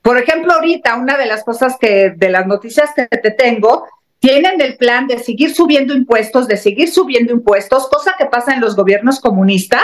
[0.05, 3.87] Por ejemplo, ahorita una de las cosas que de las noticias que te tengo
[4.19, 8.61] tienen el plan de seguir subiendo impuestos, de seguir subiendo impuestos, cosa que pasa en
[8.61, 9.81] los gobiernos comunistas,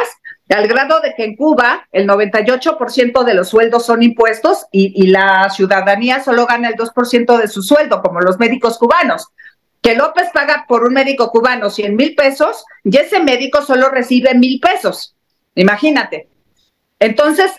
[0.47, 5.49] al grado de que en Cuba el 98% de los sueldos son impuestos y, la
[5.49, 9.29] ciudadanía solo gana el 2% de su sueldo, como los médicos cubanos.
[9.81, 14.35] Que López paga por un médico cubano 100 mil pesos y ese médico solo recibe
[14.35, 15.15] mil pesos.
[15.55, 16.29] Imagínate.
[16.99, 17.51] Entonces,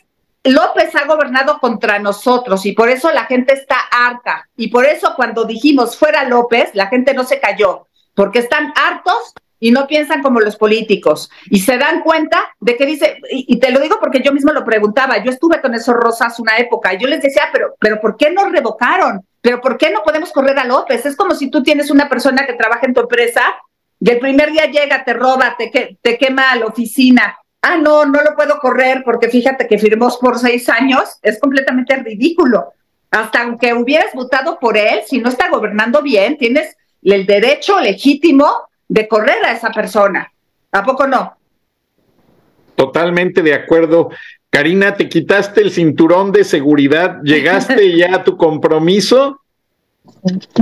[0.44, 4.48] López ha gobernado contra nosotros y por eso la gente está harta.
[4.56, 9.34] Y por eso cuando dijimos fuera López, la gente no se cayó, porque están hartos
[9.60, 11.30] y no piensan como los políticos.
[11.48, 14.64] Y se dan cuenta de que dice, y, te lo digo porque yo mismo lo
[14.64, 18.16] preguntaba, yo estuve con esos rosas una época y yo les decía, pero, pero ¿por
[18.16, 19.24] qué no revocaron?
[19.40, 21.06] ¿Pero por qué no podemos correr a López?
[21.06, 23.42] Es como si tú tienes una persona que trabaja en tu empresa
[24.00, 28.22] y el primer día llega, te roba, te, te quema la oficina ah, no, no
[28.22, 32.72] lo puedo correr porque fíjate que firmó por seis años, es completamente ridículo.
[33.10, 38.46] Hasta aunque hubieras votado por él, si no está gobernando bien, tienes el derecho legítimo
[38.88, 40.32] de correr a esa persona.
[40.72, 41.36] ¿A poco no?
[42.74, 44.10] Totalmente de acuerdo.
[44.50, 49.41] Karina, te quitaste el cinturón de seguridad, llegaste ya a tu compromiso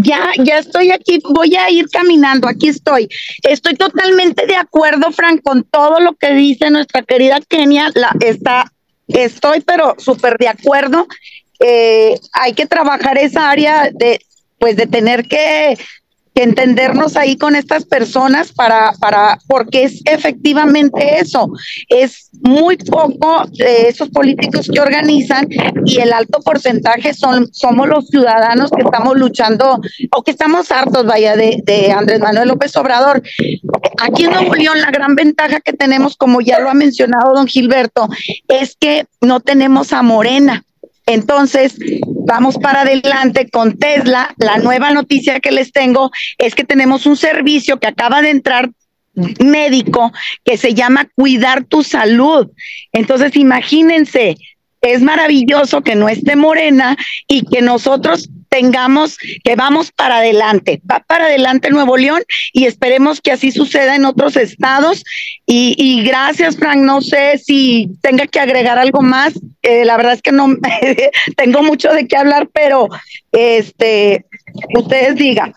[0.02, 3.08] ya, ya estoy aquí, voy a ir caminando, aquí estoy.
[3.42, 7.90] Estoy totalmente de acuerdo, Frank, con todo lo que dice nuestra querida Kenia.
[7.94, 8.72] La, está,
[9.08, 11.06] estoy, pero súper de acuerdo.
[11.58, 14.20] Eh, hay que trabajar esa área de,
[14.58, 15.76] pues, de tener que
[16.42, 21.50] entendernos ahí con estas personas para, para, porque es efectivamente eso,
[21.88, 25.48] es muy poco de esos políticos que organizan
[25.84, 29.80] y el alto porcentaje son, somos los ciudadanos que estamos luchando
[30.16, 33.22] o que estamos hartos, vaya, de, de Andrés Manuel López Obrador.
[34.02, 37.46] Aquí en Nuevo León la gran ventaja que tenemos, como ya lo ha mencionado don
[37.46, 38.08] Gilberto,
[38.48, 40.64] es que no tenemos a Morena.
[41.12, 41.74] Entonces,
[42.24, 44.32] vamos para adelante con Tesla.
[44.38, 48.70] La nueva noticia que les tengo es que tenemos un servicio que acaba de entrar
[49.40, 50.12] médico
[50.44, 52.48] que se llama Cuidar tu Salud.
[52.92, 54.36] Entonces, imagínense,
[54.80, 56.96] es maravilloso que no esté morena
[57.28, 62.22] y que nosotros tengamos, que vamos para adelante, va para adelante Nuevo León
[62.52, 65.04] y esperemos que así suceda en otros estados.
[65.46, 70.22] Y, gracias, Frank, no sé si tenga que agregar algo más, eh, la verdad es
[70.22, 70.56] que no
[71.36, 72.88] tengo mucho de qué hablar, pero
[73.32, 74.26] este,
[74.76, 75.54] ustedes digan.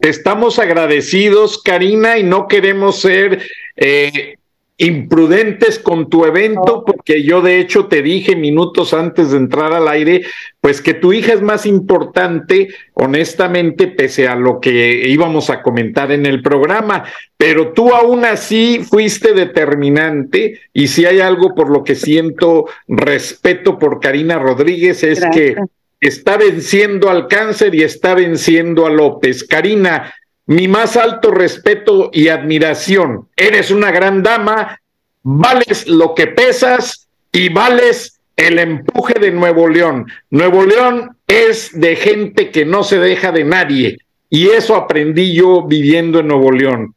[0.00, 3.42] Estamos agradecidos, Karina, y no queremos ser
[3.76, 4.36] eh,
[4.76, 9.86] imprudentes con tu evento, porque yo de hecho te dije minutos antes de entrar al
[9.86, 10.22] aire,
[10.60, 16.10] pues que tu hija es más importante, honestamente, pese a lo que íbamos a comentar
[16.10, 17.04] en el programa,
[17.36, 23.78] pero tú aún así fuiste determinante y si hay algo por lo que siento respeto
[23.78, 25.56] por Karina Rodríguez es que
[26.00, 29.44] está venciendo al cáncer y está venciendo a López.
[29.44, 30.12] Karina,
[30.46, 33.28] mi más alto respeto y admiración.
[33.36, 34.80] Eres una gran dama,
[35.22, 40.06] vales lo que pesas y vales el empuje de Nuevo León.
[40.30, 45.62] Nuevo León es de gente que no se deja de nadie y eso aprendí yo
[45.62, 46.94] viviendo en Nuevo León.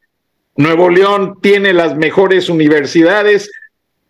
[0.56, 3.50] Nuevo León tiene las mejores universidades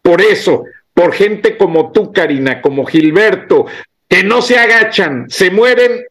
[0.02, 0.64] por eso,
[0.94, 3.66] por gente como tú, Karina, como Gilberto,
[4.08, 6.04] que no se agachan, se mueren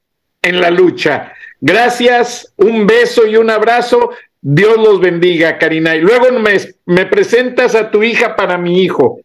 [0.43, 1.33] en la lucha.
[1.59, 4.11] Gracias, un beso y un abrazo.
[4.41, 5.95] Dios los bendiga, Karina.
[5.95, 9.19] Y luego me, me presentas a tu hija para mi hijo.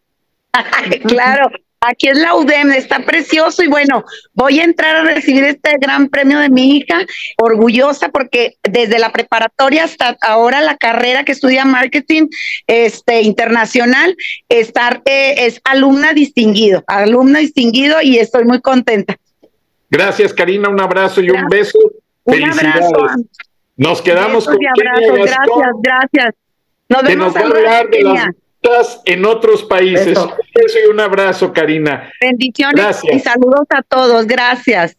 [1.07, 1.51] claro,
[1.85, 4.05] Aquí es la UDEM, está precioso y bueno,
[4.35, 7.05] voy a entrar a recibir este gran premio de mi hija,
[7.39, 12.29] orgullosa porque desde la preparatoria hasta ahora la carrera que estudia marketing
[12.69, 14.17] este internacional,
[14.49, 19.17] estar eh, es alumna distinguido, alumna distinguido y estoy muy contenta.
[19.91, 21.81] Gracias, Karina, un abrazo y un beso.
[22.25, 23.07] Un abrazo.
[23.77, 26.35] Nos quedamos con Gracias, gracias.
[26.89, 27.35] Nos vemos
[29.05, 30.19] en otros países.
[30.19, 32.11] Un y un abrazo, Karina.
[32.21, 34.27] Bendiciones y saludos a todos.
[34.27, 34.97] Gracias.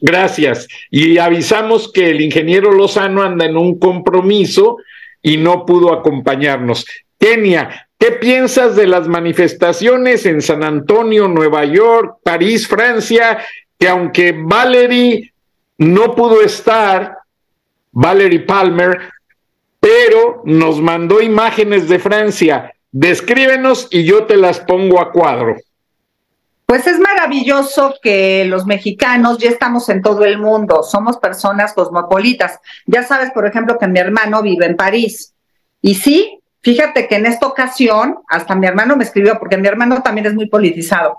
[0.00, 0.68] Gracias.
[0.90, 4.78] Y avisamos que el ingeniero Lozano anda en un compromiso
[5.22, 6.86] y no pudo acompañarnos.
[7.18, 13.38] Kenia, ¿qué piensas de las manifestaciones en San Antonio, Nueva York, París, Francia?
[13.78, 15.33] Que aunque Valerie
[15.78, 17.18] no pudo estar,
[17.92, 18.98] Valerie Palmer,
[19.80, 22.72] pero nos mandó imágenes de Francia.
[22.90, 25.56] Descríbenos y yo te las pongo a cuadro.
[26.66, 32.58] Pues es maravilloso que los mexicanos ya estamos en todo el mundo, somos personas cosmopolitas.
[32.86, 35.34] Ya sabes, por ejemplo, que mi hermano vive en París.
[35.82, 40.02] Y sí, fíjate que en esta ocasión, hasta mi hermano me escribió, porque mi hermano
[40.02, 41.18] también es muy politizado,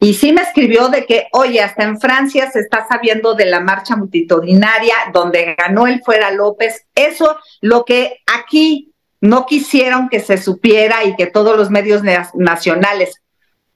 [0.00, 3.60] y sí me escribió de que, oye, hasta en Francia se está sabiendo de la
[3.60, 6.86] marcha multitudinaria donde ganó el Fuera López.
[6.94, 12.02] Eso, lo que aquí no quisieron que se supiera y que todos los medios
[12.34, 13.20] nacionales,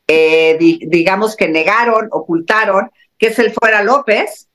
[0.07, 4.49] eh, digamos que negaron, ocultaron, que es el fuera López.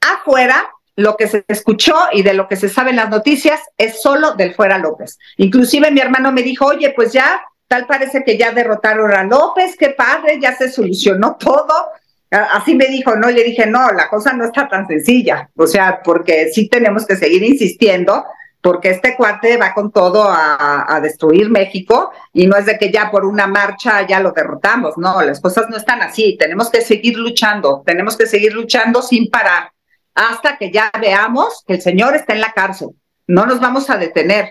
[0.00, 4.00] Afuera, lo que se escuchó y de lo que se sabe en las noticias es
[4.00, 5.18] solo del fuera López.
[5.36, 9.76] Inclusive mi hermano me dijo, oye, pues ya, tal parece que ya derrotaron a López,
[9.76, 11.72] qué padre, ya se solucionó todo.
[12.30, 15.66] Así me dijo, no, y le dije, no, la cosa no está tan sencilla, o
[15.66, 18.24] sea, porque sí tenemos que seguir insistiendo
[18.66, 23.12] porque este cuate va con todo a, destruir México y no es de que ya
[23.12, 27.16] por una marcha ya lo derrotamos, no, las cosas no están así, tenemos que seguir
[27.16, 29.70] luchando, tenemos que seguir luchando sin parar
[30.16, 32.88] hasta que ya veamos que el señor está en la cárcel,
[33.28, 34.50] no nos vamos a detener.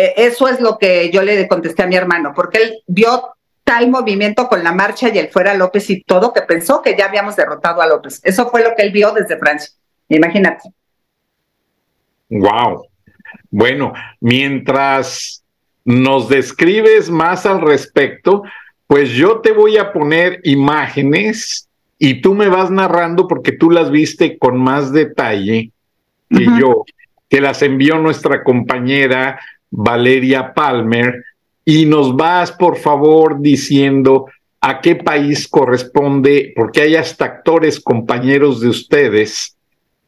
[0.00, 3.34] E, eso es lo que yo le contesté a mi hermano, porque él vio
[3.64, 7.04] tal movimiento con la marcha y el fuera López y todo que pensó que ya
[7.04, 8.18] habíamos derrotado a López.
[8.24, 9.70] Eso fue lo que él vio desde Francia.
[10.08, 10.70] Imagínate.
[12.30, 12.86] Wow.
[13.50, 15.44] Bueno, mientras
[15.84, 18.42] nos describes más al respecto,
[18.86, 23.90] pues yo te voy a poner imágenes y tú me vas narrando porque tú las
[23.90, 25.70] viste con más detalle
[26.30, 26.84] que yo,
[27.28, 29.38] que las envió nuestra compañera
[29.70, 31.24] Valeria Palmer
[31.64, 34.26] y nos vas por favor diciendo
[34.60, 39.56] a qué país corresponde, porque hay hasta actores compañeros de ustedes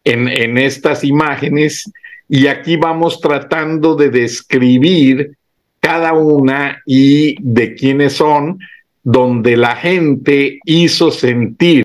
[0.04, 1.90] en, en estas imágenes
[2.28, 5.36] y aquí vamos tratando de describir
[5.80, 8.58] cada una y de quiénes son,
[9.02, 11.84] donde la gente hizo sentir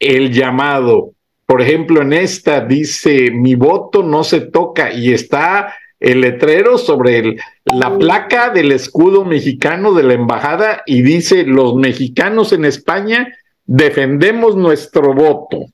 [0.00, 1.12] el llamado.
[1.46, 5.72] Por ejemplo, en esta dice, mi voto no se toca y está
[6.02, 12.52] el letrero sobre la placa del escudo mexicano de la embajada y dice, los mexicanos
[12.52, 13.32] en España
[13.64, 15.66] defendemos nuestro voto.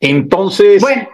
[0.00, 1.08] Entonces, bueno,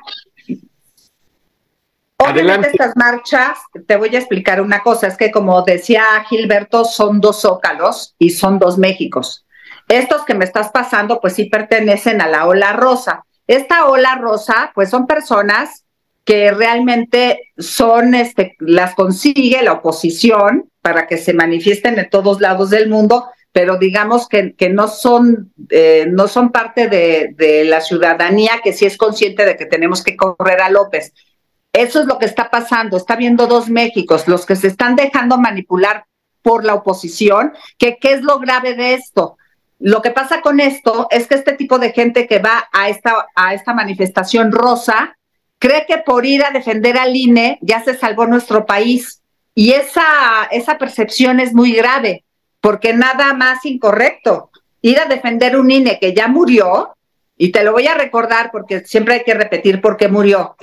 [2.30, 7.20] Obviamente estas marchas, te voy a explicar una cosa, es que como decía Gilberto, son
[7.20, 9.44] dos zócalos y son dos Méxicos.
[9.88, 13.24] Estos que me estás pasando, pues sí pertenecen a la ola rosa.
[13.46, 15.84] Esta ola rosa, pues son personas
[16.24, 22.70] que realmente son, este, las consigue la oposición para que se manifiesten en todos lados
[22.70, 28.60] del mundo, pero digamos que, no, son, eh, no son parte de, de la ciudadanía
[28.62, 31.12] que sí es consciente de que tenemos que correr a López
[31.72, 32.96] eso es lo que está pasando.
[32.96, 36.04] Está viendo dos Méxicos, los que se están dejando manipular
[36.42, 39.36] por la oposición, que qué es lo grave de esto.
[39.78, 43.26] Lo que pasa con esto es que este tipo de gente que va a esta,
[43.34, 45.16] a esta manifestación rosa
[45.62, 49.22] cree que por ir a defender al INE ya se salvó nuestro país.
[49.54, 52.24] Y esa, esa percepción es muy grave,
[52.60, 54.50] porque nada más incorrecto.
[54.80, 56.96] Ir a defender un INE que ya murió,
[57.36, 60.56] y te lo voy a recordar porque siempre hay que repetir por qué murió.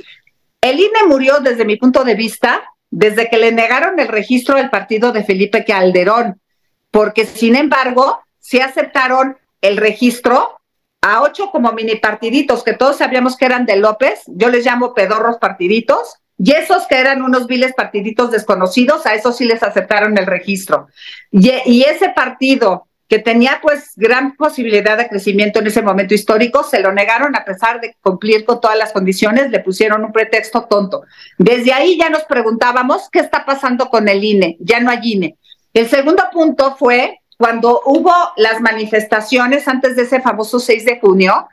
[0.59, 4.69] El INE murió desde mi punto de vista desde que le negaron el registro del
[4.69, 6.41] partido de Felipe Calderón,
[6.91, 10.58] porque sin embargo, sí aceptaron el registro
[11.01, 14.93] a ocho como mini partiditos, que todos sabíamos que eran de López, yo les llamo
[14.93, 20.17] pedorros partiditos, Y esos que eran unos viles partiditos desconocidos, a esos sí les aceptaron
[20.17, 20.87] el registro.
[21.31, 26.63] Y, y ese partido que tenía pues gran posibilidad de crecimiento en ese momento histórico,
[26.63, 30.65] se lo negaron a pesar de cumplir con todas las condiciones, le pusieron un pretexto
[30.65, 31.01] tonto.
[31.37, 35.37] Desde ahí ya nos preguntábamos qué está pasando con el INE, ya no hay INE.
[35.73, 41.47] El segundo punto fue cuando hubo las manifestaciones antes de ese famoso 6 de junio,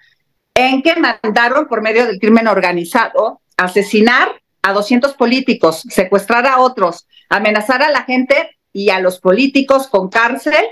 [0.52, 7.06] en que mandaron por medio del crimen organizado asesinar a 200 políticos, secuestrar a otros,
[7.28, 10.64] amenazar a la gente y a los políticos con cárcel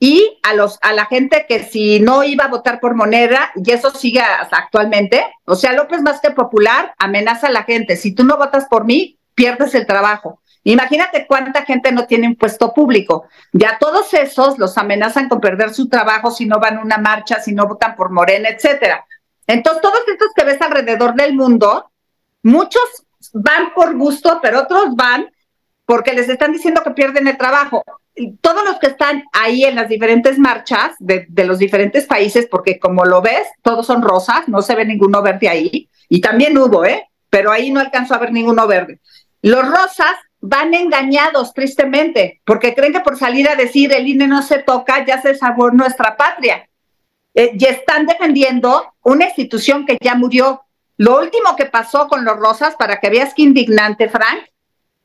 [0.00, 3.70] y a los a la gente que si no iba a votar por moneda y
[3.70, 8.24] eso sigue actualmente, o sea, López más que popular amenaza a la gente, si tú
[8.24, 10.40] no votas por mí, pierdes el trabajo.
[10.64, 13.26] Imagínate cuánta gente no tiene un puesto público.
[13.52, 17.40] Ya todos esos los amenazan con perder su trabajo si no van a una marcha,
[17.40, 19.04] si no votan por Morena, etcétera.
[19.46, 21.90] Entonces, todos estos que ves alrededor del mundo,
[22.42, 22.82] muchos
[23.32, 25.30] van por gusto, pero otros van
[25.86, 27.82] porque les están diciendo que pierden el trabajo
[28.40, 33.04] todos los que están ahí en las diferentes marchas de, los diferentes países, porque como
[33.04, 37.08] lo ves, todos son rosas, no se ve ninguno verde ahí, y también hubo, ¿eh?
[37.30, 39.00] Pero ahí no alcanzó a ver ninguno verde.
[39.42, 44.42] Los rosas van engañados, tristemente, porque creen que por salir a decir el INE no
[44.42, 46.68] se toca, ya se salvó nuestra patria.
[47.34, 50.62] Eh, y están defendiendo una institución que ya murió.
[50.96, 54.44] Lo último que pasó con los rosas, para que veas qué indignante, Frank,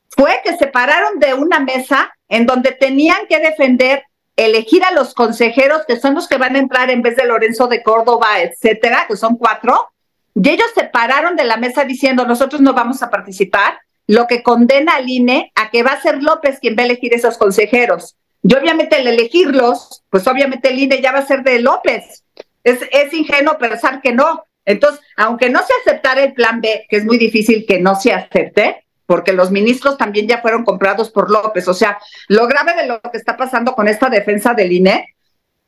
[0.09, 4.03] fue que se pararon de una mesa en donde tenían que defender,
[4.35, 7.67] elegir a los consejeros, que son los que van a entrar en vez de Lorenzo
[7.67, 9.89] de Córdoba, etcétera, que son cuatro,
[10.35, 13.77] y ellos se pararon de la mesa diciendo, nosotros no vamos a participar,
[14.07, 17.13] lo que condena al INE a que va a ser López quien va a elegir
[17.13, 18.15] esos consejeros.
[18.41, 22.23] Y obviamente al elegirlos, pues obviamente el INE ya va a ser de López.
[22.63, 24.45] Es, es ingenuo pensar que no.
[24.65, 28.13] Entonces, aunque no se aceptara el plan B, que es muy difícil que no se
[28.13, 31.67] acepte, porque los ministros también ya fueron comprados por López.
[31.67, 35.15] O sea, lo grave de lo que está pasando con esta defensa del INE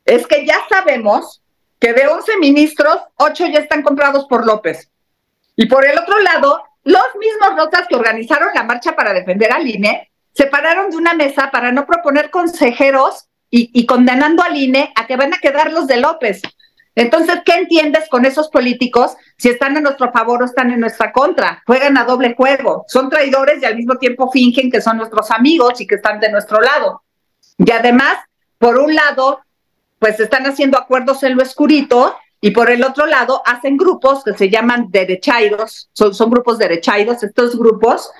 [0.05, 1.41] es que ya sabemos
[1.79, 4.89] que de 11 ministros, 8 ya están comprados por López.
[5.55, 9.67] Y por el otro lado, los mismos rotas que organizaron la marcha para defender al
[9.67, 15.07] INE se pararon de una mesa para no proponer consejeros y, condenando al INE a
[15.07, 16.41] que van a quedar los de López.
[16.93, 21.11] Entonces, ¿qué entiendes con esos políticos si están en nuestro favor o están en nuestra
[21.11, 21.63] contra?
[21.65, 25.79] Juegan a doble juego, son traidores y al mismo tiempo fingen que son nuestros amigos
[25.79, 27.03] y que están de nuestro lado.
[27.57, 28.17] Y además,
[28.57, 29.39] por un lado,
[29.99, 32.15] pues están haciendo acuerdos en lo escurito
[32.45, 37.23] y por el otro lado hacen grupos que se llaman derechairos, son, son grupos derechairos,
[37.23, 38.11] estos grupos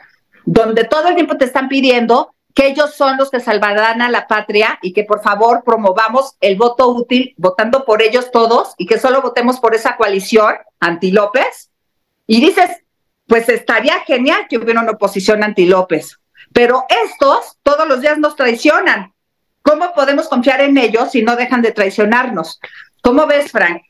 [0.46, 4.26] donde todo el tiempo te están pidiendo que ellos son los que salvarán a la
[4.26, 8.98] patria y que por favor promovamos el voto útil votando por ellos todos y que
[8.98, 11.70] solo votemos por esa coalición anti López.
[12.26, 12.72] Y dices,
[13.28, 16.20] pues estaría genial que hubiera una oposición anti López,
[16.52, 19.14] pero estos todos los días nos traicionan.
[19.62, 22.60] ¿Cómo podemos confiar en ellos si no dejan de traicionarnos?
[23.04, 23.84] ¿Cómo ves, Frank?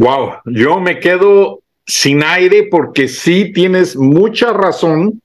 [0.00, 5.20] Wow, yo me quedo sin aire porque sí tienes mucha razón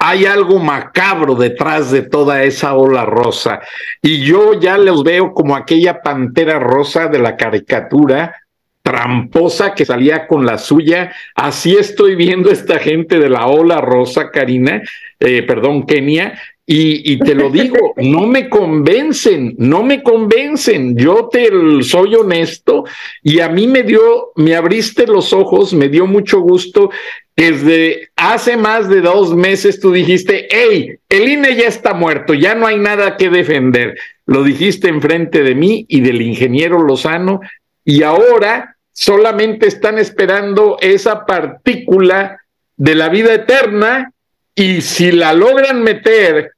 [0.00, 3.60] hay algo macabro detrás de toda esa ola rosa.
[4.00, 8.34] Y yo ya los veo como aquella pantera rosa de la caricatura
[8.82, 11.12] tramposa que salía con la suya.
[11.34, 14.82] Así estoy viendo esta gente de la ola rosa, Karina,
[15.18, 16.40] eh, perdón, Kenia,
[16.70, 20.98] y, te lo digo, no me convencen, no me convencen.
[20.98, 21.48] Yo te
[21.80, 22.84] soy honesto
[23.22, 26.90] y a mí me dio, me abriste los ojos, me dio mucho gusto.
[27.34, 32.54] Desde hace más de dos meses tú dijiste, hey, el INE ya está muerto, ya
[32.54, 33.96] no hay nada que defender.
[34.26, 37.40] Lo dijiste enfrente de mí y del ingeniero Lozano
[37.82, 42.42] y ahora solamente están esperando esa partícula
[42.76, 44.12] de la vida eterna
[44.54, 46.52] y si la logran meter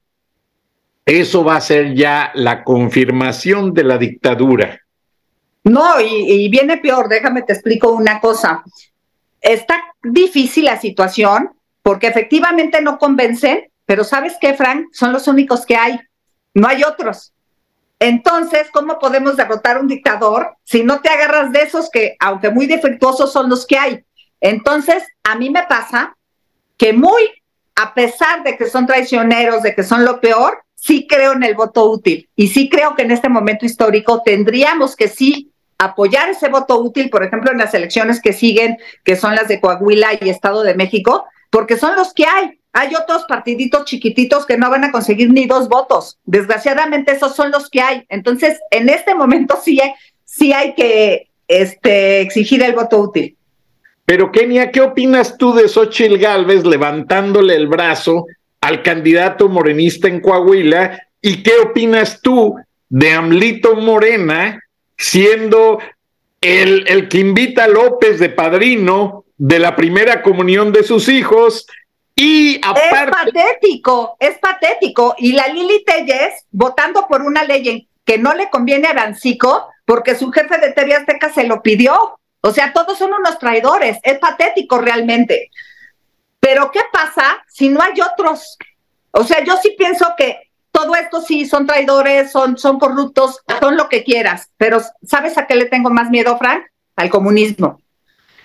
[1.04, 4.80] eso va a ser ya la confirmación de la dictadura.
[5.64, 8.62] No, y, viene peor, déjame te explico una cosa.
[9.40, 11.50] Está difícil la situación
[11.82, 14.86] porque efectivamente no convencen, pero ¿sabes qué, Frank?
[14.92, 15.98] Son los únicos que hay,
[16.54, 17.32] no hay otros.
[17.98, 22.66] Entonces, ¿cómo podemos derrotar un dictador si no te agarras de esos que, aunque muy
[22.66, 24.04] defectuosos, son los que hay?
[24.40, 26.16] Entonces, a mí me pasa
[26.78, 27.22] que muy,
[27.74, 31.54] a pesar de que son traicioneros, de que son lo peor, sí creo en el
[31.54, 36.48] voto útil y sí creo que en este momento histórico tendríamos que sí apoyar ese
[36.48, 40.28] voto útil, por ejemplo, en las elecciones que siguen, que son las de Coahuila y
[40.28, 42.60] Estado de México, porque son los que hay.
[42.72, 46.18] Hay otros partiditos chiquititos que no van a conseguir ni dos votos.
[46.24, 48.04] Desgraciadamente esos son los que hay.
[48.08, 49.92] Entonces, en este momento sí hay,
[50.24, 53.36] sí hay que este, exigir el voto útil.
[54.04, 58.26] Pero Kenia, ¿qué opinas tú de Xochitl Galvez levantándole el brazo
[58.60, 61.00] al candidato morenista en Coahuila?
[61.22, 62.56] ¿Y qué opinas tú
[62.88, 64.62] de Amlito Morena
[64.96, 65.78] siendo
[66.40, 71.66] el, el que invita a López de padrino de la primera comunión de sus hijos?
[72.14, 72.88] Y aparte...
[72.94, 75.14] Es patético, es patético.
[75.16, 80.14] Y la Lili Telles votando por una ley que no le conviene a Arancico porque
[80.14, 82.18] su jefe de TV Azteca se lo pidió.
[82.42, 83.98] O sea, todos son unos traidores.
[84.02, 85.50] Es patético realmente.
[86.40, 88.56] Pero ¿qué pasa si no hay otros?
[89.12, 93.76] O sea, yo sí pienso que todo esto sí son traidores, son, son corruptos, son
[93.76, 94.50] lo que quieras.
[94.56, 96.64] Pero ¿sabes a qué le tengo más miedo, Frank?
[96.96, 97.80] Al comunismo.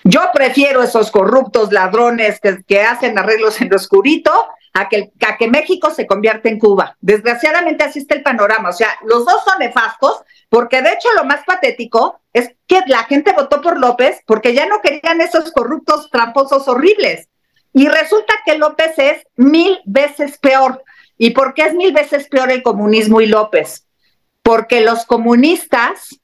[0.03, 4.31] Yo prefiero esos corruptos ladrones que, que hacen arreglos en lo oscurito
[4.73, 6.97] a que, a que México se convierta en Cuba.
[6.99, 8.69] Desgraciadamente así está el panorama.
[8.69, 13.05] O sea, los dos son nefastos, porque de hecho lo más patético es que la
[13.05, 17.29] gente votó por López porque ya no querían esos corruptos tramposos horribles.
[17.77, 20.81] Y resulta que López es mil veces peor.
[21.17, 23.85] ¿Y por qué es mil veces peor el comunismo y López?
[24.41, 26.21] Porque los comunistas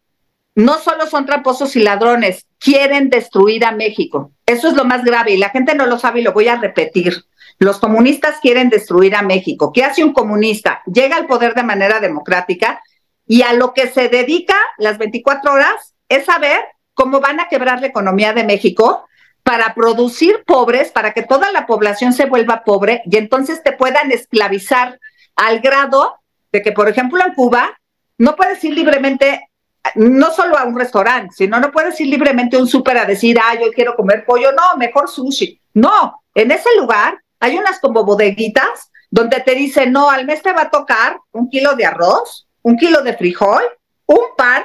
[0.55, 4.31] no solo son tramposos y ladrones, quieren destruir a México.
[4.45, 6.55] Eso es lo más grave y la gente no lo sabe y lo voy a
[6.55, 7.25] repetir.
[7.59, 9.73] Los comunistas quieren destruir a México.
[9.73, 10.81] ¿Qué hace un comunista?
[10.85, 12.81] Llega al poder de manera democrática
[13.27, 16.61] y a lo que se dedica las 24 horas es saber
[16.93, 19.05] cómo van a quebrar la economía de México
[19.51, 24.09] para producir pobres, para que toda la población se vuelva pobre y entonces te puedan
[24.09, 24.97] esclavizar
[25.35, 26.15] al grado
[26.53, 27.77] de que, por ejemplo, en Cuba
[28.17, 29.49] no puedes ir libremente,
[29.95, 33.37] no solo a un restaurante, sino no puedes ir libremente a un súper a decir,
[33.43, 35.59] ah, yo quiero comer pollo, no, mejor sushi.
[35.73, 40.53] No, en ese lugar hay unas como bodeguitas donde te dicen, no, al mes te
[40.53, 43.63] va a tocar un kilo de arroz, un kilo de frijol,
[44.05, 44.63] un pan,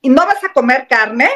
[0.00, 1.30] y no vas a comer carne,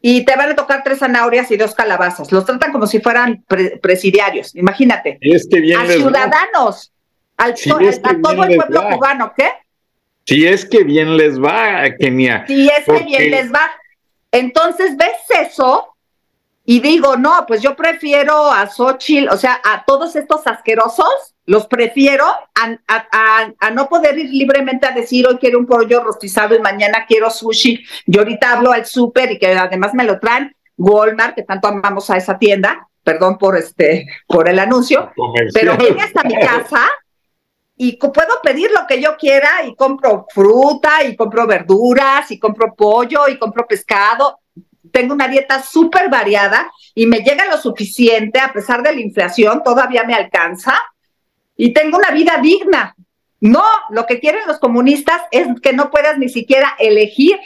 [0.00, 2.30] y te van a tocar tres zanahorias y dos calabazas.
[2.30, 3.44] Los tratan como si fueran
[3.82, 5.18] presidiarios, imagínate.
[5.20, 6.92] Es que bien a ciudadanos,
[7.36, 9.50] al, a todo el pueblo cubano, ¿qué?
[10.24, 12.44] Si es que bien les va, Kenia.
[12.46, 13.70] Si es que bien les va.
[14.30, 15.94] Entonces, ¿ves eso?
[16.64, 21.66] Y digo, no, pues yo prefiero a Xochitl, o sea, a todos estos asquerosos, los
[21.66, 27.06] prefiero a, no poder ir libremente a decir hoy quiero un pollo rostizado y mañana
[27.08, 27.82] quiero sushi.
[28.04, 32.10] Yo ahorita hablo al súper y que además me lo traen Walmart, que tanto amamos
[32.10, 35.10] a esa tienda, perdón por este, por el anuncio,
[35.54, 36.86] pero viene hasta mi casa
[37.78, 42.74] y puedo pedir lo que yo quiera y compro fruta y compro verduras y compro
[42.74, 44.40] pollo y compro pescado.
[44.92, 49.62] Tengo una dieta súper variada y me llega lo suficiente, a pesar de la inflación,
[49.62, 50.74] todavía me alcanza
[51.58, 52.94] y tengo una vida digna.
[53.40, 57.38] No, lo que quieren los comunistas es que no puedas ni siquiera elegir,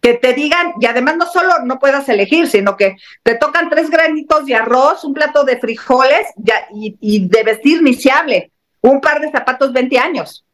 [0.00, 3.90] que te digan, y además no solo no puedas elegir, sino que te tocan tres
[3.90, 6.26] granitos de arroz, un plato de frijoles
[6.74, 8.50] y, y de vestir iniciable,
[8.80, 10.44] un par de zapatos 20 años,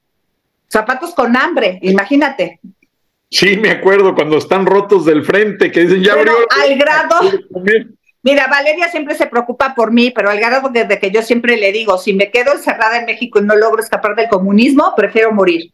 [0.68, 2.60] zapatos con hambre, imagínate,
[3.28, 6.32] Sí, me acuerdo cuando están rotos del frente, que dicen ya abrió.
[6.48, 7.16] Al grado.
[8.26, 11.70] Mira, Valeria siempre se preocupa por mí, pero al grado desde que yo siempre le
[11.70, 15.72] digo, si me quedo encerrada en México y no logro escapar del comunismo, prefiero morir.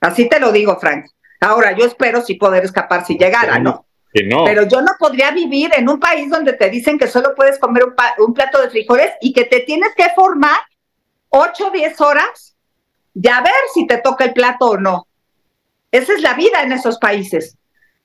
[0.00, 1.06] Así te lo digo, Frank.
[1.40, 3.86] Ahora, yo espero si poder escapar si llegara, ¿no?
[4.24, 4.44] no.
[4.44, 7.82] Pero yo no podría vivir en un país donde te dicen que solo puedes comer
[7.82, 10.60] un, un plato de frijoles y que te tienes que formar
[11.28, 12.56] ocho o diez horas
[13.14, 15.08] de a ver si te toca el plato o no.
[15.90, 17.58] Esa es la vida en esos países.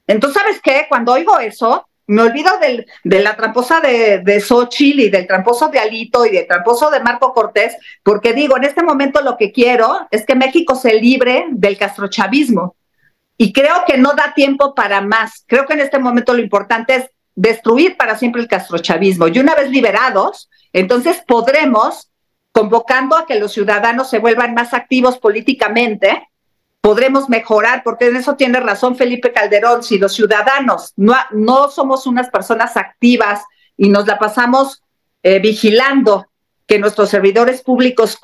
[0.08, 0.88] Entonces, ¿sabes qué?
[0.90, 5.70] Cuando oigo eso, me olvido del, de la tramposa de, de Xochitl y del tramposo
[5.70, 9.52] de Alito y del tramposo de Marco Cortés, porque digo, en este momento lo que
[9.52, 12.76] quiero es que México se libre del castrochavismo.
[13.38, 15.44] Y creo que no da tiempo para más.
[15.48, 19.28] Creo que en este momento lo importante es destruir para siempre el castrochavismo.
[19.28, 22.12] Y una vez liberados, entonces podremos,
[22.52, 26.30] convocando a que los ciudadanos se vuelvan más activos políticamente,
[26.86, 32.06] podremos mejorar, porque en eso tiene razón Felipe Calderón, si los ciudadanos no, no somos
[32.06, 33.42] unas personas activas
[33.76, 34.84] y nos la pasamos
[35.24, 36.28] eh, vigilando
[36.68, 38.20] que nuestros servidores públicos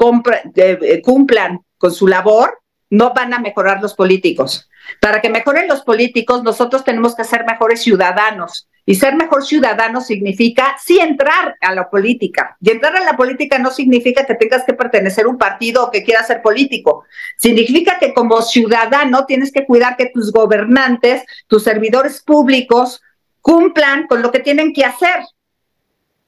[0.53, 2.59] eh, eh, cumplan con su labor,
[2.91, 4.69] no van a mejorar los políticos.
[4.99, 8.67] Para que mejoren los políticos, nosotros tenemos que ser mejores ciudadanos.
[8.85, 12.57] Y ser mejor ciudadano significa sí entrar a la política.
[12.59, 15.91] Y entrar a la política no significa que tengas que pertenecer a un partido o
[15.91, 17.05] que quieras ser político.
[17.37, 23.01] Significa que como ciudadano tienes que cuidar que tus gobernantes, tus servidores públicos
[23.39, 25.21] cumplan con lo que tienen que hacer.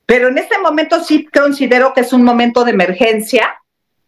[0.06, 3.56] Pero en este momento sí considero que es un momento de emergencia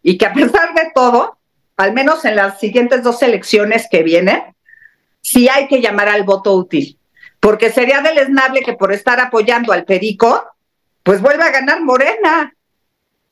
[0.02, 1.35] y que a pesar de todo,
[1.76, 4.42] al menos en las siguientes dos elecciones que vienen,
[5.20, 6.98] sí hay que llamar al voto útil
[7.46, 10.44] porque sería deleznable que por estar apoyando al Perico,
[11.02, 12.52] pues vuelva a ganar Morena.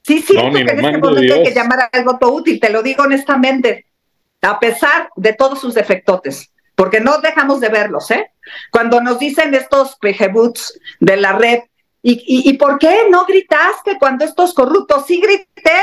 [0.03, 2.82] Sí, sí, No, que en este momento hay que llamar al voto útil, te lo
[2.82, 3.86] digo honestamente,
[4.42, 8.30] a pesar de todos sus defectotes, porque no dejamos de verlos, ¿eh?
[8.70, 11.62] Cuando nos dicen estos pejebuts de la red,
[12.01, 15.07] ¿y, y, y por qué no gritaste cuando estos corruptos?
[15.07, 15.80] Sí grité,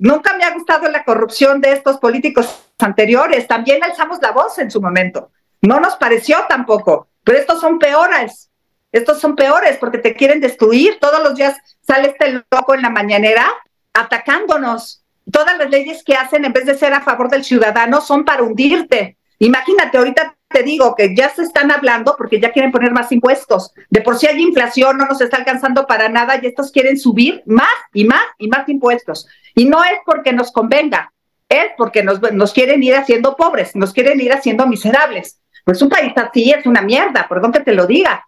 [0.00, 4.70] nunca me ha gustado la corrupción de estos políticos anteriores, también alzamos la voz en
[4.70, 5.30] su momento,
[5.62, 8.50] no nos pareció tampoco, pero estos son peores,
[8.92, 10.98] estos son peores porque te quieren destruir.
[11.00, 13.46] Todos los días sale este loco en la mañanera
[13.92, 15.04] atacándonos.
[15.30, 18.42] Todas las leyes que hacen, en vez de ser a favor del ciudadano, son para
[18.42, 19.16] hundirte.
[19.38, 23.72] Imagínate, ahorita te digo que ya se están hablando porque ya quieren poner más impuestos.
[23.88, 27.42] De por sí hay inflación, no nos está alcanzando para nada y estos quieren subir
[27.46, 29.28] más y más y más impuestos.
[29.54, 31.12] Y no es porque nos convenga,
[31.48, 35.40] es porque nos, nos quieren ir haciendo pobres, nos quieren ir haciendo miserables.
[35.64, 38.26] Pues un país así es una mierda, perdón que te lo diga.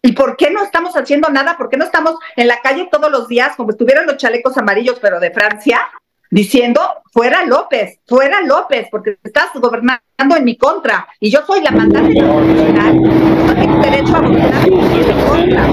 [0.00, 1.56] ¿Y por qué no estamos haciendo nada?
[1.56, 4.98] ¿Por qué no estamos en la calle todos los días como estuvieran los chalecos amarillos,
[5.00, 5.88] pero de Francia,
[6.32, 6.80] diciendo,
[7.12, 10.02] fuera López, fuera López, porque estás gobernando
[10.36, 14.74] en mi contra y yo soy la mandante constitucional, no tengo derecho a gobernar en
[14.74, 15.68] mi contra.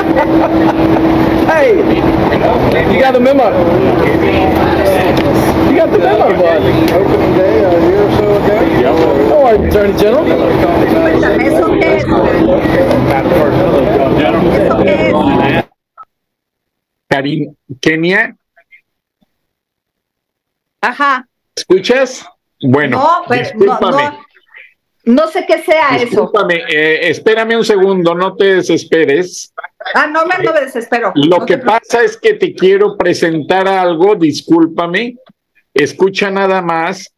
[1.50, 1.74] Hey,
[2.92, 3.50] you got the memo.
[5.68, 6.62] You got the memo, bud.
[6.94, 8.56] Opening day, a year or so ago.
[9.28, 10.24] How are you, Attorney General?
[11.00, 12.04] Cuéntame, ¿eso qué es?
[14.44, 15.08] ¿Eso qué
[15.58, 15.64] es?
[17.08, 18.36] Karin, Kenia,
[20.80, 21.26] Ajá.
[21.56, 22.24] ¿escuchas?
[22.62, 24.04] Bueno, No, pero no, discúlpame.
[25.04, 26.04] no, no sé qué sea eso.
[26.06, 29.52] Discúlpame, eh, espérame un segundo, no te desesperes.
[29.94, 31.12] Ah, no me me desespero.
[31.14, 35.16] Lo No que pasa es que te quiero presentar algo, discúlpame,
[35.74, 37.12] escucha nada más.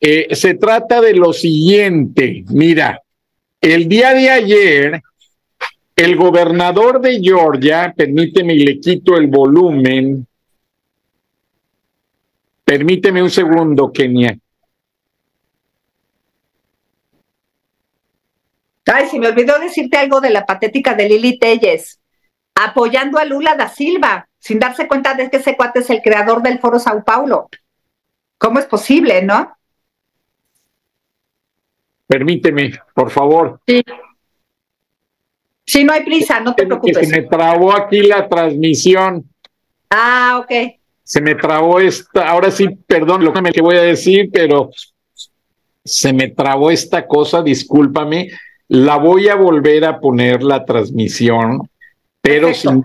[0.00, 3.00] Eh, se trata de lo siguiente, mira,
[3.60, 5.00] el día de ayer,
[5.96, 10.26] el gobernador de Georgia, permíteme y le quito el volumen,
[12.64, 14.36] permíteme un segundo, Kenia.
[18.86, 22.00] Ay, se me olvidó decirte algo de la patética de Lili Telles,
[22.54, 26.42] apoyando a Lula da Silva, sin darse cuenta de que ese cuate es el creador
[26.42, 27.48] del Foro Sao Paulo.
[28.38, 29.56] ¿Cómo es posible, no?
[32.06, 33.60] Permíteme, por favor.
[33.66, 33.82] Sí.
[35.66, 37.08] Sí, no hay prisa, no te preocupes.
[37.08, 39.28] se me trabó aquí la transmisión.
[39.90, 40.78] Ah, ok.
[41.02, 44.70] se me trabó esta, ahora sí, perdón lo que voy a decir, pero
[45.84, 48.28] se me trabó esta cosa, discúlpame,
[48.68, 51.68] la voy a volver a poner la transmisión,
[52.20, 52.82] pero sin,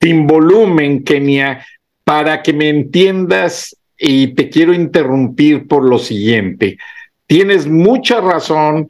[0.00, 1.66] sin volumen, Kenia,
[2.04, 6.78] para que me entiendas y te quiero interrumpir por lo siguiente.
[7.26, 8.88] Tienes mucha razón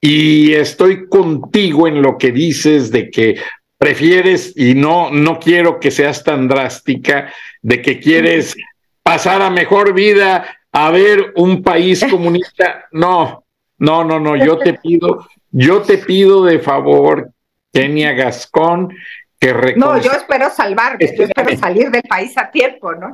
[0.00, 3.36] y estoy contigo en lo que dices de que
[3.78, 8.54] prefieres y no no quiero que seas tan drástica de que quieres
[9.02, 12.86] pasar a mejor vida a ver un país comunista.
[12.92, 13.44] No,
[13.78, 17.30] no, no, no, yo te pido, yo te pido de favor,
[17.72, 18.92] Kenia Gascón,
[19.38, 23.10] que No, yo espero salvarme, yo espero salir del país a tiempo, ¿no?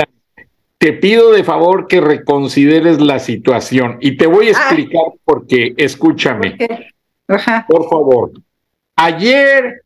[0.79, 5.75] te pido de favor que reconsideres la situación y te voy a explicar por qué.
[5.77, 6.57] Escúchame.
[7.29, 7.67] Ajá.
[7.69, 8.33] por favor.
[8.97, 9.83] Ayer,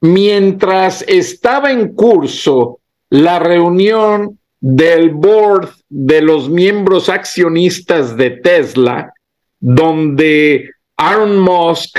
[0.00, 2.80] mientras estaba en curso
[3.10, 9.12] la reunión del board de los miembros accionistas de Tesla,
[9.58, 10.70] donde
[11.02, 11.98] Aaron Musk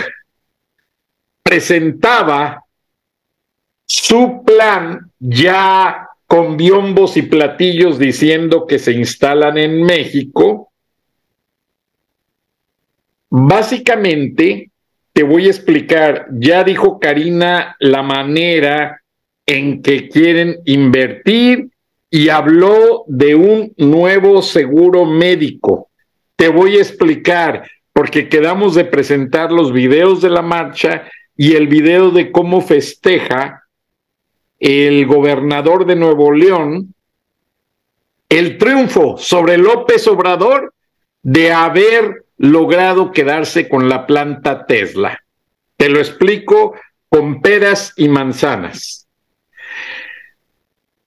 [1.42, 2.64] presentaba
[3.84, 10.72] su plan ya con biombos y platillos diciendo que se instalan en México,
[13.32, 14.70] básicamente
[15.14, 19.02] te voy a explicar, ya dijo Karina la manera
[19.48, 21.72] en que quieren invertir
[22.12, 25.90] y habló de un nuevo seguro médico.
[26.36, 31.68] Te voy a explicar, porque quedamos de presentar los videos de la marcha y el
[31.68, 33.64] video de cómo festeja
[34.60, 36.94] el gobernador de Nuevo León
[38.32, 40.74] el triunfo sobre López Obrador
[41.22, 45.22] de haber logrado quedarse con la planta Tesla.
[45.76, 46.76] Te lo explico
[47.10, 49.06] con peras y manzanas.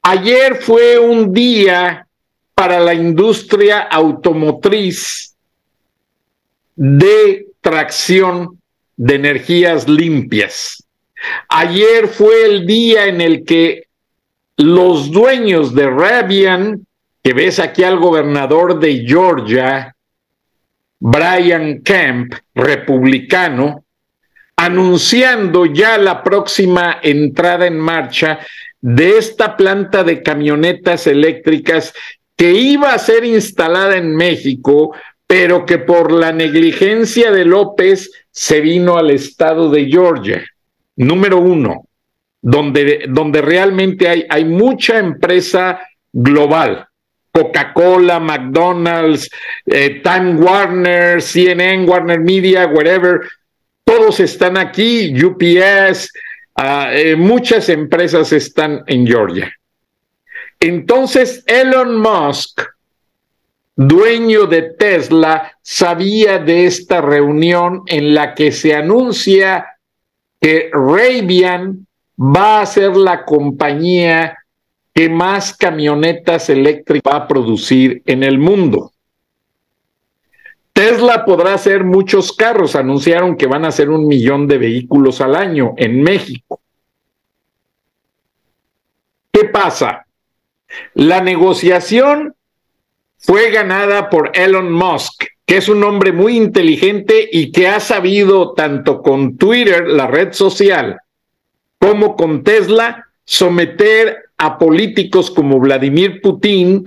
[0.03, 2.07] Ayer fue un día
[2.55, 5.34] para la industria automotriz
[6.77, 8.61] de tracción
[8.97, 10.85] de energías limpias.
[11.49, 13.85] Ayer fue el día en el que
[14.57, 16.87] los dueños de Rabian,
[17.23, 19.95] que ves aquí al gobernador de Georgia,
[21.01, 23.85] Brian Kemp, republicano,
[24.57, 28.39] anunciando ya la próxima entrada en marcha
[28.81, 31.93] de esta planta de camionetas eléctricas
[32.37, 34.95] que iba a ser instalada en México,
[35.27, 40.45] pero que por la negligencia de López se vino al estado de Georgia.
[40.97, 41.89] Número uno,
[42.41, 45.81] donde, donde realmente hay, hay mucha empresa
[46.13, 46.87] global.
[47.33, 49.29] Coca-Cola, McDonald's,
[49.67, 53.23] eh, Time Warner, CNN, Warner Media, whatever,
[53.83, 56.13] todos están aquí, UPS,
[56.55, 59.53] ah, eh, muchas empresas están en Georgia.
[60.61, 62.63] Entonces, Elon Musk,
[63.77, 69.79] dueño de Tesla, sabía de esta reunión en la que se anuncia
[70.41, 71.87] que Ravian
[72.19, 74.39] va a ser la compañía
[74.93, 78.93] que más camionetas eléctricas va a producir en el mundo.
[80.73, 85.37] Tesla podrá hacer muchos carros, anunciaron que van a hacer un millón de vehículos al
[85.37, 86.61] año en México.
[89.33, 90.07] ¿Qué pasa?
[90.95, 92.35] La negociación
[93.25, 98.53] fue ganada por Elon Musk, que es un hombre muy inteligente y que ha sabido
[98.53, 100.99] tanto con Twitter, la red social,
[101.79, 106.85] como con Tesla, someter a políticos como Vladimir Putin,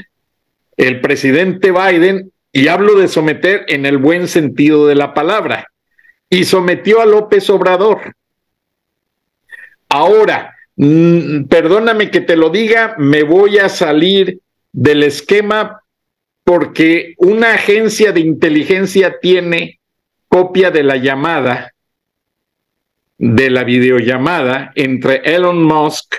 [0.77, 5.71] el presidente Biden, y hablo de someter en el buen sentido de la palabra,
[6.29, 8.13] y sometió a López Obrador.
[9.89, 14.39] Ahora, mm, perdóname que te lo diga, me voy a salir
[14.71, 15.81] del esquema
[16.47, 19.81] porque una agencia de inteligencia tiene
[20.29, 21.73] copia de la llamada,
[23.17, 26.15] de la videollamada entre Elon Musk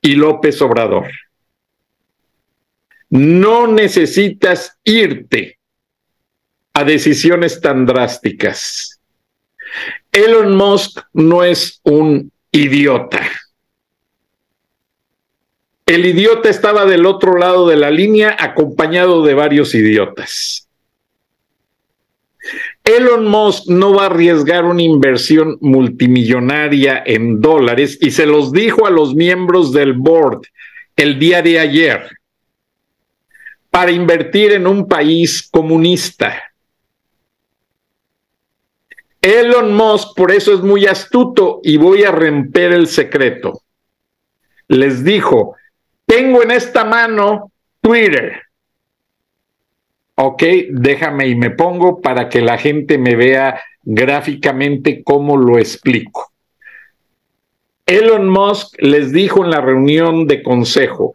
[0.00, 1.10] y López Obrador.
[3.10, 5.58] No necesitas irte
[6.72, 8.98] a decisiones tan drásticas.
[10.10, 13.20] Elon Musk no es un idiota.
[15.90, 20.68] El idiota estaba del otro lado de la línea acompañado de varios idiotas.
[22.84, 28.86] Elon Musk no va a arriesgar una inversión multimillonaria en dólares y se los dijo
[28.86, 30.42] a los miembros del board
[30.94, 32.08] el día de ayer
[33.68, 36.40] para invertir en un país comunista.
[39.20, 43.62] Elon Musk por eso es muy astuto y voy a romper el secreto.
[44.68, 45.56] Les dijo,
[46.10, 48.42] tengo en esta mano Twitter
[50.22, 56.30] ok, déjame y me pongo para que la gente me vea gráficamente cómo lo explico.
[57.86, 61.14] Elon Musk les dijo en la reunión de consejo,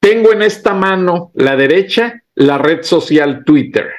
[0.00, 3.90] tengo en esta mano, la derecha, la red social Twitter.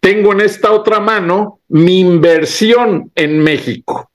[0.00, 4.10] Tengo en esta otra mano mi inversión en México.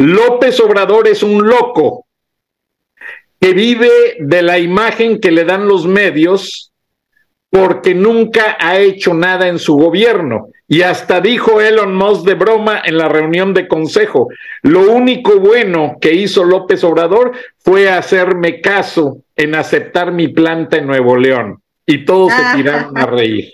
[0.00, 2.06] López Obrador es un loco
[3.38, 6.72] que vive de la imagen que le dan los medios
[7.50, 10.48] porque nunca ha hecho nada en su gobierno.
[10.66, 14.28] Y hasta dijo Elon Musk de broma en la reunión de consejo,
[14.62, 20.86] lo único bueno que hizo López Obrador fue hacerme caso en aceptar mi planta en
[20.86, 21.60] Nuevo León.
[21.84, 23.52] Y todos se tiraron a reír.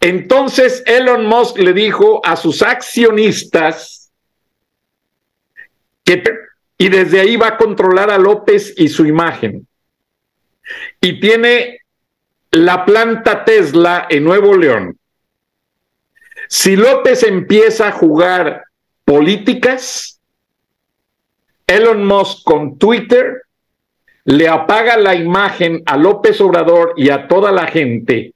[0.00, 3.99] Entonces Elon Musk le dijo a sus accionistas
[6.78, 9.66] y desde ahí va a controlar a López y su imagen.
[11.00, 11.80] Y tiene
[12.50, 14.98] la planta Tesla en Nuevo León.
[16.48, 18.64] Si López empieza a jugar
[19.04, 20.20] políticas,
[21.66, 23.42] Elon Musk con Twitter
[24.24, 28.34] le apaga la imagen a López Obrador y a toda la gente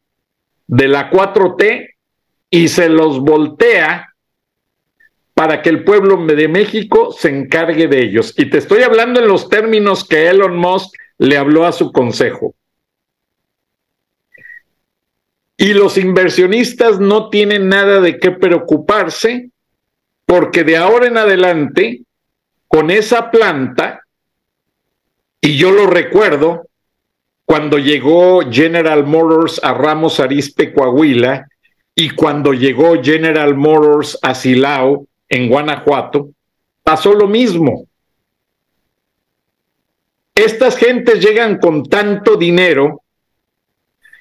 [0.66, 1.94] de la 4T
[2.51, 4.14] y se los voltea
[5.35, 8.35] para que el pueblo de México se encargue de ellos.
[8.36, 12.55] Y te estoy hablando en los términos que Elon Musk le habló a su consejo.
[15.56, 19.51] Y los inversionistas no tienen nada de qué preocuparse
[20.27, 22.02] porque de ahora en adelante,
[22.69, 24.01] con esa planta,
[25.40, 26.69] y yo lo recuerdo,
[27.44, 31.47] cuando llegó General Motors a Ramos Arizpe, Coahuila,
[31.94, 36.31] y cuando llegó General Motors a Silao, en Guanajuato,
[36.85, 37.86] pasó lo mismo.
[40.32, 43.02] Estas gentes llegan con tanto dinero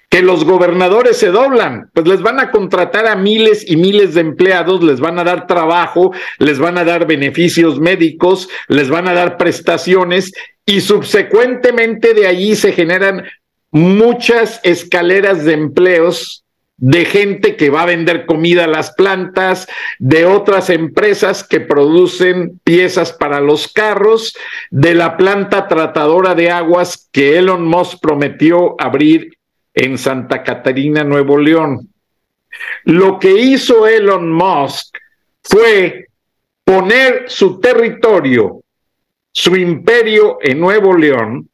[0.09, 4.21] que los gobernadores se doblan, pues les van a contratar a miles y miles de
[4.21, 9.13] empleados, les van a dar trabajo, les van a dar beneficios médicos, les van a
[9.13, 10.31] dar prestaciones
[10.65, 13.23] y subsecuentemente de allí se generan
[13.71, 16.42] muchas escaleras de empleos
[16.83, 19.69] de gente que va a vender comida a las plantas,
[19.99, 24.35] de otras empresas que producen piezas para los carros,
[24.69, 29.37] de la planta tratadora de aguas que Elon Musk prometió abrir
[29.73, 31.87] en Santa Catarina, Nuevo León.
[32.83, 34.97] Lo que hizo Elon Musk
[35.41, 36.07] fue
[36.65, 38.61] poner su territorio,
[39.31, 41.47] su imperio en Nuevo León,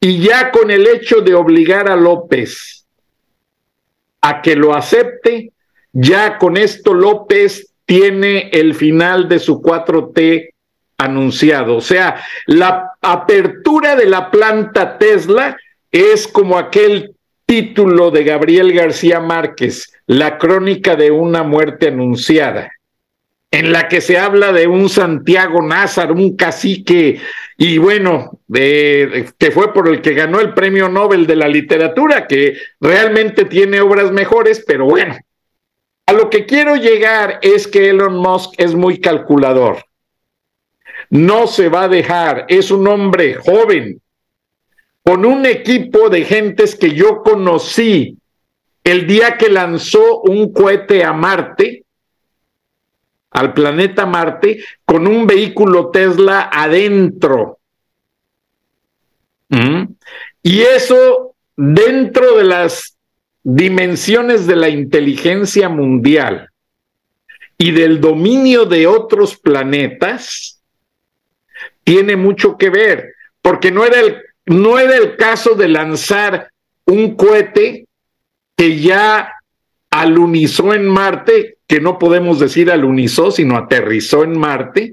[0.00, 2.81] y ya con el hecho de obligar a López
[4.22, 5.52] a que lo acepte,
[5.92, 10.52] ya con esto López tiene el final de su 4T
[10.96, 11.76] anunciado.
[11.76, 15.56] O sea, la apertura de la planta Tesla
[15.90, 22.70] es como aquel título de Gabriel García Márquez, La crónica de una muerte anunciada,
[23.50, 27.20] en la que se habla de un Santiago Názar, un cacique,
[27.64, 32.26] y bueno, de, que fue por el que ganó el Premio Nobel de la Literatura,
[32.26, 35.16] que realmente tiene obras mejores, pero bueno,
[36.06, 39.84] a lo que quiero llegar es que Elon Musk es muy calculador.
[41.08, 44.02] No se va a dejar, es un hombre joven,
[45.04, 48.18] con un equipo de gentes que yo conocí
[48.82, 51.71] el día que lanzó un cohete a Marte,
[53.32, 57.58] al planeta Marte, con un vehículo Tesla adentro.
[59.48, 59.84] ¿Mm?
[60.42, 62.96] Y eso dentro de las
[63.42, 66.50] dimensiones de la inteligencia mundial
[67.58, 70.60] y del dominio de otros planetas,
[71.84, 76.50] tiene mucho que ver, porque no era el no era el caso de lanzar
[76.84, 77.86] un cohete
[78.56, 79.32] que ya
[79.90, 84.92] alunizó en Marte, que no podemos decir alunizó, sino aterrizó en Marte,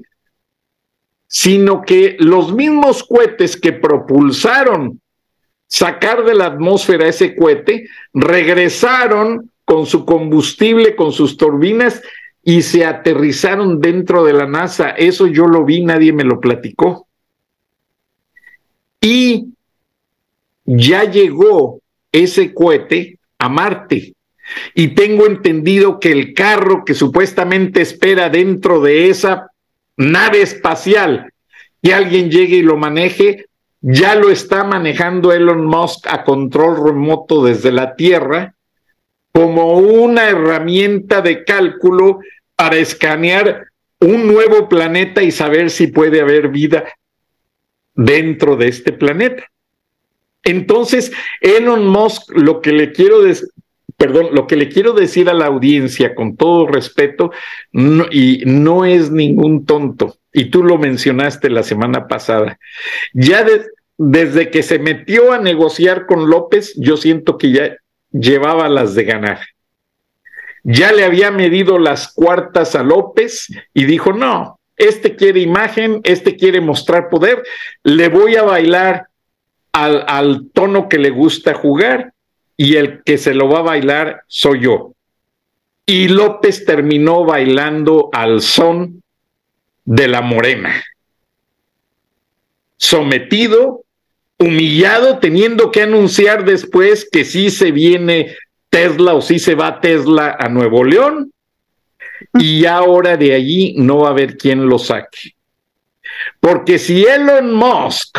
[1.26, 4.98] sino que los mismos cohetes que propulsaron
[5.66, 12.00] sacar de la atmósfera ese cohete, regresaron con su combustible, con sus turbinas
[12.42, 14.88] y se aterrizaron dentro de la NASA.
[14.88, 17.06] Eso yo lo vi, nadie me lo platicó
[19.02, 19.52] y
[20.64, 24.14] ya llegó ese cohete a Marte.
[24.74, 29.50] Y tengo entendido que el carro que supuestamente espera dentro de esa
[29.96, 31.32] nave espacial
[31.82, 33.46] que alguien llegue y lo maneje,
[33.80, 38.54] ya lo está manejando Elon Musk a control remoto desde la Tierra
[39.32, 42.20] como una herramienta de cálculo
[42.56, 43.68] para escanear
[44.00, 46.84] un nuevo planeta y saber si puede haber vida
[47.94, 49.44] dentro de este planeta.
[50.42, 53.22] Entonces, Elon Musk, lo que le quiero
[54.00, 57.32] perdón, lo que le quiero decir a la audiencia con todo respeto,
[58.10, 62.58] y no es ningún tonto, y tú lo mencionaste la semana pasada,
[63.12, 63.44] ya
[63.98, 67.76] desde que se metió a negociar con López, yo siento que ya
[68.10, 69.40] llevaba las de ganar.
[70.62, 76.36] Ya le había medido las cuartas a López y dijo, no, este quiere imagen, este
[76.36, 77.42] quiere mostrar poder,
[77.82, 79.08] le voy a bailar
[79.72, 82.14] al, al tono que le gusta jugar
[82.60, 84.92] y el que se lo va a bailar soy yo.
[85.86, 89.02] Y López terminó bailando al son
[89.86, 90.84] de la morena.
[92.76, 93.84] Sometido,
[94.38, 98.36] humillado, teniendo que anunciar después que sí se viene
[98.68, 101.32] Tesla o sí se va Tesla a Nuevo León
[102.34, 105.34] y ahora de allí no va a haber quien lo saque.
[106.38, 108.18] Porque si Elon Musk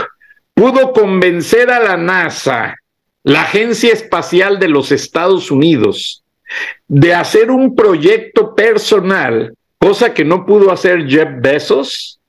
[0.55, 2.75] pudo convencer a la NASA,
[3.23, 6.23] la Agencia Espacial de los Estados Unidos,
[6.87, 12.19] de hacer un proyecto personal, cosa que no pudo hacer Jeff Bezos,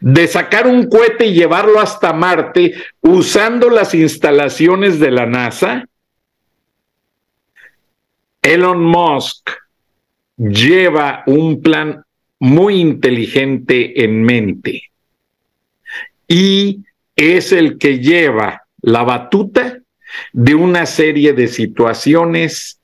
[0.00, 5.84] de sacar un cohete y llevarlo hasta Marte usando las instalaciones de la NASA,
[8.42, 9.50] Elon Musk
[10.36, 12.04] lleva un plan
[12.38, 14.90] muy inteligente en mente
[16.26, 16.80] y
[17.14, 19.81] es el que lleva la batuta
[20.32, 22.80] de una serie de situaciones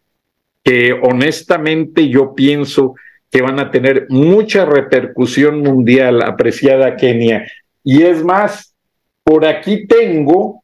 [0.63, 2.95] que honestamente yo pienso
[3.31, 7.47] que van a tener mucha repercusión mundial, apreciada Kenia.
[7.85, 8.75] Y es más,
[9.23, 10.63] por aquí tengo,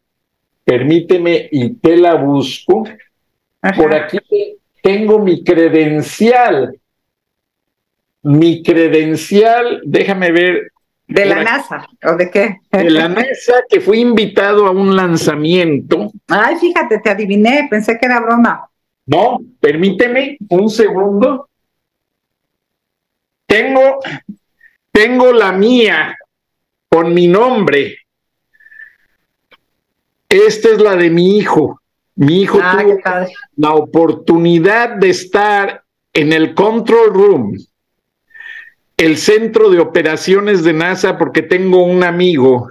[0.65, 2.85] permíteme y te la busco,
[3.77, 4.19] por aquí
[4.82, 6.78] tengo mi credencial
[8.24, 10.73] mi credencial, déjame ver.
[11.15, 12.59] ¿De la NASA o de qué?
[12.73, 16.11] De la NASA, que fui invitado a un lanzamiento.
[16.27, 18.69] Ay, fíjate, te adiviné, pensé que era broma.
[19.07, 21.49] No, permíteme un segundo.
[23.47, 24.01] Tengo,
[24.91, 26.16] tengo la mía
[26.89, 27.97] con mi nombre.
[30.28, 31.81] Esta es la de mi hijo.
[32.16, 32.99] Mi hijo Ah, tuvo
[33.57, 37.57] la oportunidad de estar en el control room,
[38.96, 42.70] el centro de operaciones de NASA, porque tengo un amigo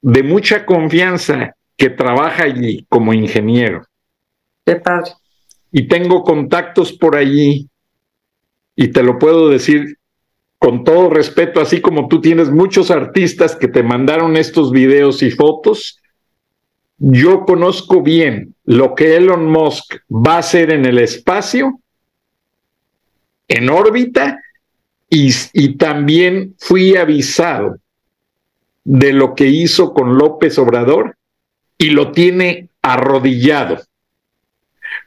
[0.00, 3.84] de mucha confianza que trabaja allí como ingeniero
[4.64, 5.12] Qué padre.
[5.70, 7.68] y tengo contactos por allí
[8.74, 9.98] y te lo puedo decir
[10.58, 15.32] con todo respeto, así como tú tienes muchos artistas que te mandaron estos videos y
[15.32, 16.00] fotos,
[16.98, 21.80] yo conozco bien lo que Elon Musk va a hacer en el espacio,
[23.48, 24.38] en órbita,
[25.14, 27.76] y, también fui avisado
[28.82, 31.16] de lo que hizo con López Obrador
[31.76, 33.82] y lo tiene arrodillado.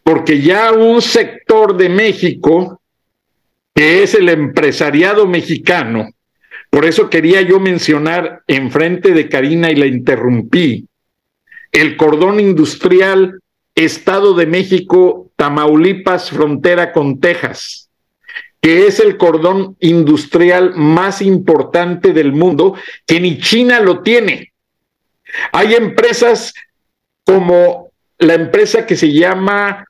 [0.04, 2.80] Porque ya un sector de México,
[3.74, 6.12] que es el empresariado mexicano,
[6.70, 10.88] por eso quería yo mencionar enfrente de Karina y la interrumpí,
[11.72, 13.40] el cordón industrial
[13.74, 17.85] Estado de México, Tamaulipas, frontera con Texas,
[18.62, 22.76] que es el cordón industrial más importante del mundo,
[23.06, 24.54] que ni China lo tiene.
[25.52, 26.54] Hay empresas
[27.24, 29.86] como la empresa que se llama,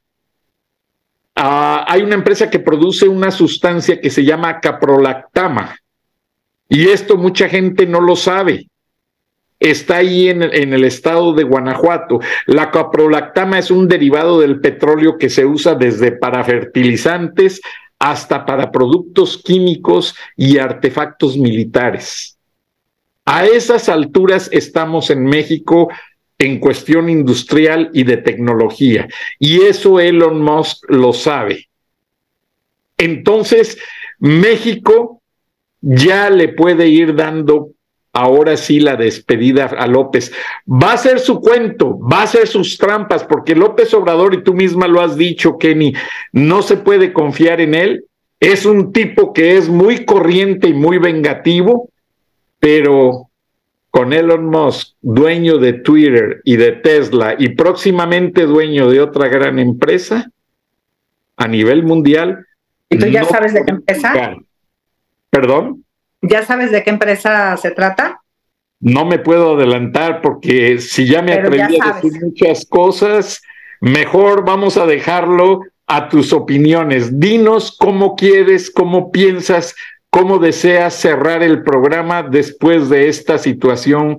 [1.36, 5.78] ah, hay una empresa que produce una sustancia que se llama caprolactama.
[6.68, 8.68] Y esto mucha gente no lo sabe.
[9.60, 12.20] Está ahí en, en el estado de Guanajuato.
[12.46, 17.62] La caprolactama es un derivado del petróleo que se usa desde para fertilizantes
[18.00, 22.38] hasta para productos químicos y artefactos militares.
[23.26, 25.90] A esas alturas estamos en México
[26.38, 29.08] en cuestión industrial y de tecnología.
[29.40, 31.70] Y eso Elon Musk lo sabe.
[32.98, 33.78] Entonces,
[34.20, 35.22] México
[35.82, 37.72] ya le puede ir dando
[38.16, 40.32] ahora sí la despedida a López.
[40.68, 44.54] Va a ser su cuento, va a ser sus trampas, porque López Obrador, y tú
[44.54, 45.94] misma lo has dicho, Kenny,
[46.32, 48.06] no se puede confiar en él.
[48.40, 51.90] Es un tipo que es muy corriente y muy vengativo,
[52.60, 53.30] pero
[53.92, 59.60] con Elon Musk, dueño de Twitter y de Tesla y próximamente dueño de otra gran
[59.60, 60.30] empresa
[61.36, 62.46] a nivel mundial.
[62.90, 64.36] ¿Y tú ya no sabes de qué empresa?
[65.30, 65.85] ¿Perdón?
[66.30, 68.22] ¿Ya sabes de qué empresa se trata?
[68.80, 73.42] No me puedo adelantar porque si ya me Pero ya atreví a decir muchas cosas,
[73.82, 77.20] mejor vamos a dejarlo a tus opiniones.
[77.20, 79.76] Dinos cómo quieres, cómo piensas,
[80.10, 84.18] cómo deseas cerrar el programa después de esta situación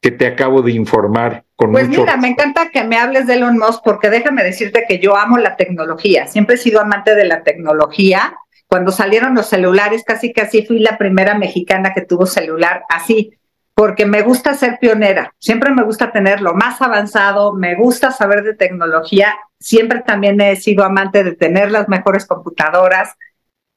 [0.00, 3.34] que te acabo de informar con Pues mucho mira, me encanta que me hables de
[3.34, 6.26] Elon Musk porque déjame decirte que yo amo la tecnología.
[6.26, 8.34] Siempre he sido amante de la tecnología.
[8.68, 13.32] Cuando salieron los celulares, casi casi fui la primera mexicana que tuvo celular así,
[13.74, 15.32] porque me gusta ser pionera.
[15.38, 19.36] Siempre me gusta tener lo más avanzado, me gusta saber de tecnología.
[19.58, 23.14] Siempre también he sido amante de tener las mejores computadoras.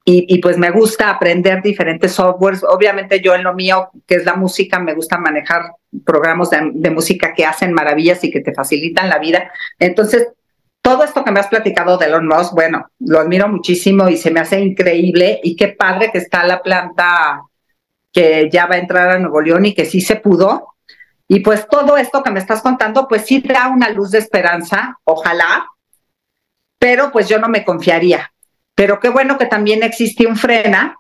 [0.04, 2.64] Y, y, pues me gusta aprender diferentes softwares.
[2.64, 5.62] Obviamente yo en lo mío, que es la música, me gusta manejar
[6.04, 9.52] programas de, de, música que hacen maravillas y que te facilitan la vida.
[9.78, 10.30] Entonces,
[10.82, 14.32] todo esto que me has platicado de Elon Musk, bueno, lo admiro muchísimo y se
[14.32, 17.44] me hace increíble y qué padre que está la planta
[18.12, 20.76] que ya va a entrar a Nuevo León y que sí se pudo.
[21.28, 25.00] Y pues todo esto que me estás contando, pues sí da una luz de esperanza,
[25.06, 25.68] ojalá,
[26.78, 28.34] pero pues yo no me confiaría.
[28.76, 30.98] Pero qué bueno que también existe un frena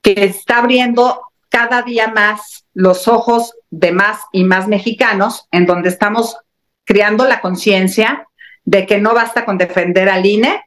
[0.00, 5.90] que está abriendo cada día más los ojos de más y más mexicanos, en donde
[5.90, 6.38] estamos
[6.84, 8.26] creando la conciencia
[8.66, 10.64] de que no basta con defender al INE,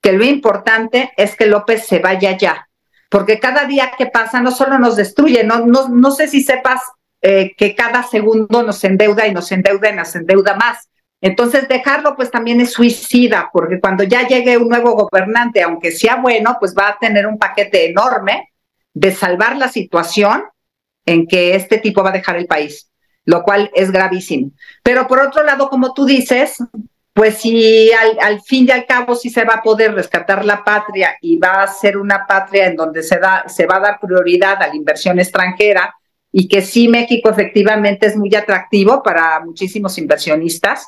[0.00, 2.68] que lo importante es que López se vaya ya,
[3.10, 6.80] porque cada día que pasa no solo nos destruye, no, no, no sé si sepas
[7.20, 10.88] eh, que cada segundo nos endeuda y nos endeuda y nos endeuda más.
[11.20, 16.16] Entonces, dejarlo pues también es suicida, porque cuando ya llegue un nuevo gobernante, aunque sea
[16.16, 18.48] bueno, pues va a tener un paquete enorme
[18.94, 20.44] de salvar la situación
[21.04, 22.90] en que este tipo va a dejar el país,
[23.24, 24.52] lo cual es gravísimo.
[24.82, 26.56] Pero por otro lado, como tú dices,
[27.12, 30.62] pues si al, al, fin y al cabo sí se va a poder rescatar la
[30.62, 34.00] patria y va a ser una patria en donde se, da, se va a dar
[34.00, 35.94] prioridad a la inversión extranjera
[36.32, 40.86] y que sí México efectivamente es muy atractivo para muchísimos inversionistas,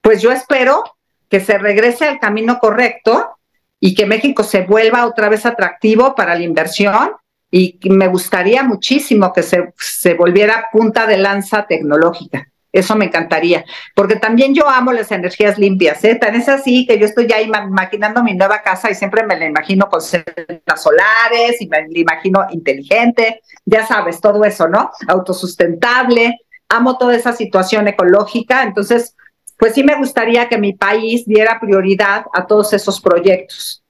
[0.00, 0.82] pues yo espero
[1.28, 3.36] que se regrese al camino correcto
[3.78, 7.12] y que México se vuelva otra vez atractivo para la inversión
[7.50, 12.48] y me gustaría muchísimo que se, se volviera punta de lanza tecnológica.
[12.74, 13.64] Eso me encantaría,
[13.94, 16.16] porque también yo amo las energías limpias, ¿eh?
[16.16, 19.46] Tan es así que yo estoy ya imaginando mi nueva casa y siempre me la
[19.46, 24.90] imagino con celdas solares y me la imagino inteligente, ya sabes, todo eso, ¿no?
[25.06, 26.40] Autosustentable.
[26.68, 29.14] amo toda esa situación ecológica, entonces,
[29.56, 33.84] pues sí me gustaría que mi país diera prioridad a todos esos proyectos.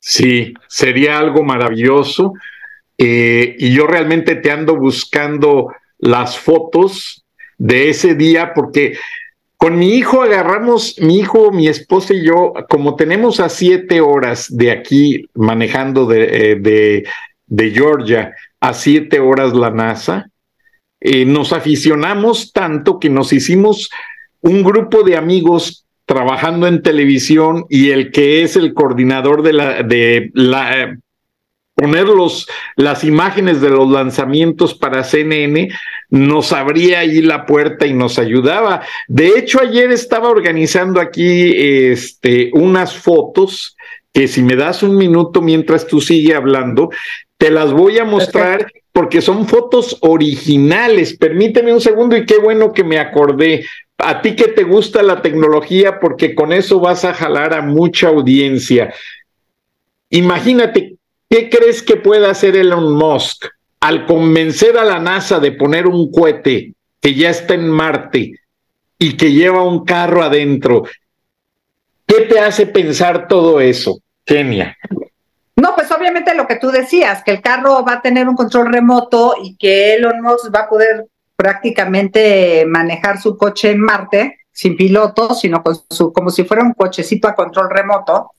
[0.00, 2.32] Sí, sería algo maravilloso.
[2.98, 5.72] Eh, y yo realmente te ando buscando
[6.04, 7.24] las fotos
[7.56, 8.96] de ese día porque
[9.56, 14.54] con mi hijo agarramos, mi hijo, mi esposa y yo, como tenemos a siete horas
[14.54, 17.04] de aquí manejando de, eh,
[17.46, 20.28] de, Georgia a siete horas la NASA,
[21.00, 23.88] eh, nos aficionamos tanto que nos hicimos
[24.42, 29.82] un grupo de amigos trabajando en televisión y el que es el coordinador de la,
[29.82, 30.98] de la
[31.74, 35.68] poner los, las imágenes de los lanzamientos para CNN,
[36.10, 38.82] nos abría ahí la puerta y nos ayudaba.
[39.08, 43.76] De hecho, ayer estaba organizando aquí este, unas fotos
[44.12, 46.90] que si me das un minuto mientras tú sigues hablando,
[47.36, 51.16] te las voy a mostrar porque son fotos originales.
[51.16, 53.64] Permíteme un segundo y qué bueno que me acordé.
[53.98, 58.08] A ti que te gusta la tecnología, porque con eso vas a jalar a mucha
[58.08, 58.94] audiencia.
[60.10, 60.96] Imagínate
[61.34, 63.46] ¿Qué crees que pueda hacer Elon Musk
[63.84, 68.32] al convencer a la NASA de poner un cohete que ya está en Marte
[68.98, 70.84] y que lleva un carro adentro?
[72.06, 74.74] ¿Qué te hace pensar todo eso, Kenia?
[75.56, 78.72] No, pues obviamente lo que tú decías, que el carro va a tener un control
[78.72, 81.04] remoto y que Elon Musk va a poder
[81.36, 86.72] prácticamente manejar su coche en Marte sin piloto, sino con su, como si fuera un
[86.72, 88.30] cochecito a control remoto,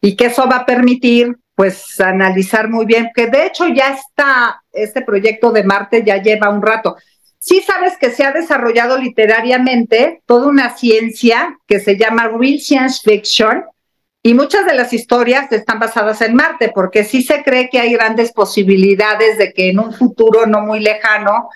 [0.00, 4.62] y que eso va a permitir pues analizar muy bien, que de hecho ya está,
[4.72, 6.96] este proyecto de Marte ya lleva un rato.
[7.38, 13.00] Sí sabes que se ha desarrollado literariamente toda una ciencia que se llama Real Science
[13.02, 13.64] Fiction
[14.22, 17.92] y muchas de las historias están basadas en Marte, porque sí se cree que hay
[17.92, 21.48] grandes posibilidades de que en un futuro no muy lejano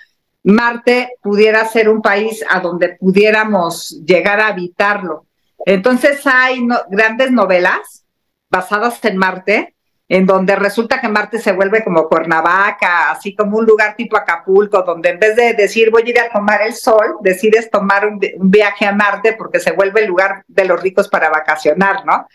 [0.43, 5.25] Marte pudiera ser un país a donde pudiéramos llegar a habitarlo.
[5.65, 8.05] Entonces hay grandes novelas
[8.49, 9.75] basadas en Marte
[10.09, 14.81] en donde resulta que Marte se vuelve como Cuernavaca, así como un lugar tipo Acapulco,
[14.83, 18.19] donde en vez de decir voy a ir a tomar el sol, decides tomar un,
[18.39, 22.25] viaje a Marte porque se vuelve el lugar de los ricos para vacacionar, ¿no?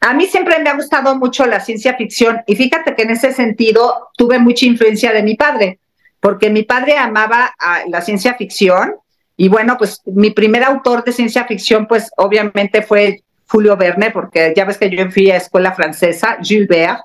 [0.00, 3.32] A mí siempre me ha gustado mucho la ciencia ficción y fíjate que en ese
[3.32, 5.78] sentido tuve mucha influencia de mi padre,
[6.18, 7.54] porque mi padre amaba
[7.88, 8.94] la ciencia ficción
[9.36, 13.22] y bueno, pues mi primer autor de ciencia ficción pues obviamente fue
[13.52, 17.02] Julio Verne, porque ya ves que yo fui a escuela francesa, Verne,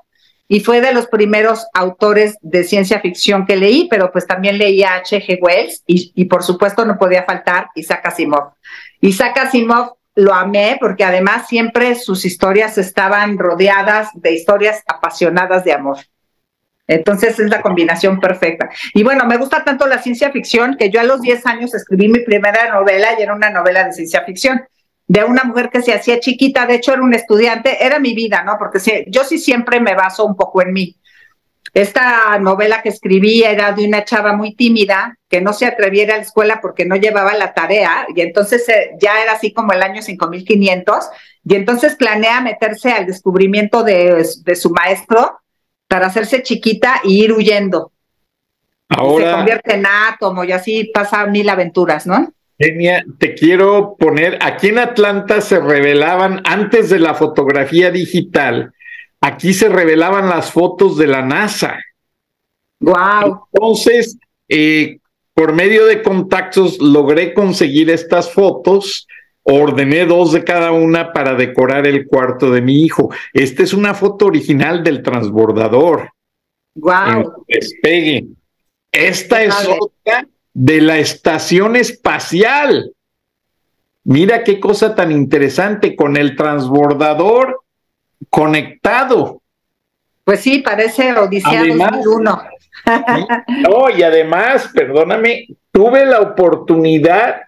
[0.48, 4.82] y fue de los primeros autores de ciencia ficción que leí, pero pues también leí
[4.82, 5.40] a H.G.
[5.41, 8.53] Wells y, y, por supuesto no podía faltar Isaac Asimov.
[9.02, 15.74] Isaac Asimov lo amé porque además siempre sus historias estaban rodeadas de historias apasionadas de
[15.74, 15.98] amor.
[16.88, 18.69] Entonces es la combinación perfecta.
[18.94, 22.07] Y bueno, me gusta tanto la ciencia ficción que yo a los 10 años escribí
[22.07, 24.64] mi primera novela y era una novela de ciencia ficción
[25.08, 28.44] de una mujer que se hacía chiquita, de hecho era un estudiante, era mi vida,
[28.44, 28.58] ¿no?
[28.58, 30.96] Porque yo sí siempre me baso un poco en mí.
[31.74, 36.18] Esta novela que escribí era de una chava muy tímida que no se atreviera a
[36.18, 39.84] la escuela porque no llevaba la tarea y entonces eh, ya era así como el
[39.84, 41.10] año 5500
[41.46, 45.40] y entonces planea meterse al descubrimiento de, su maestro
[45.88, 47.92] para hacerse chiquita y ir huyendo.
[48.90, 52.34] Ahora, se convierte en átomo y así pasa mil aventuras, ¿no?
[52.60, 58.74] Genia, te quiero poner, aquí en Atlanta se revelaban, antes de la fotografía digital,
[59.22, 61.80] aquí se revelaban las fotos de la NASA.
[62.80, 63.48] Wow.
[63.54, 64.18] Entonces,
[64.50, 65.00] eh,
[65.36, 69.08] por medio de contactos logré conseguir estas fotos,
[69.44, 73.14] ordené dos de cada una para decorar el cuarto de mi hijo.
[73.34, 76.10] Esta es una foto original del transbordador.
[76.74, 77.46] Wow.
[77.48, 78.26] Despegue.
[78.92, 80.28] Esta es otra
[80.60, 82.92] de la estación espacial.
[84.06, 87.62] Mira qué cosa tan interesante con el transbordador
[88.32, 89.44] conectado.
[90.24, 92.42] Pues sí, parece Odisea además, 2001.
[93.70, 97.42] no, y además, perdóname, tuve la oportunidad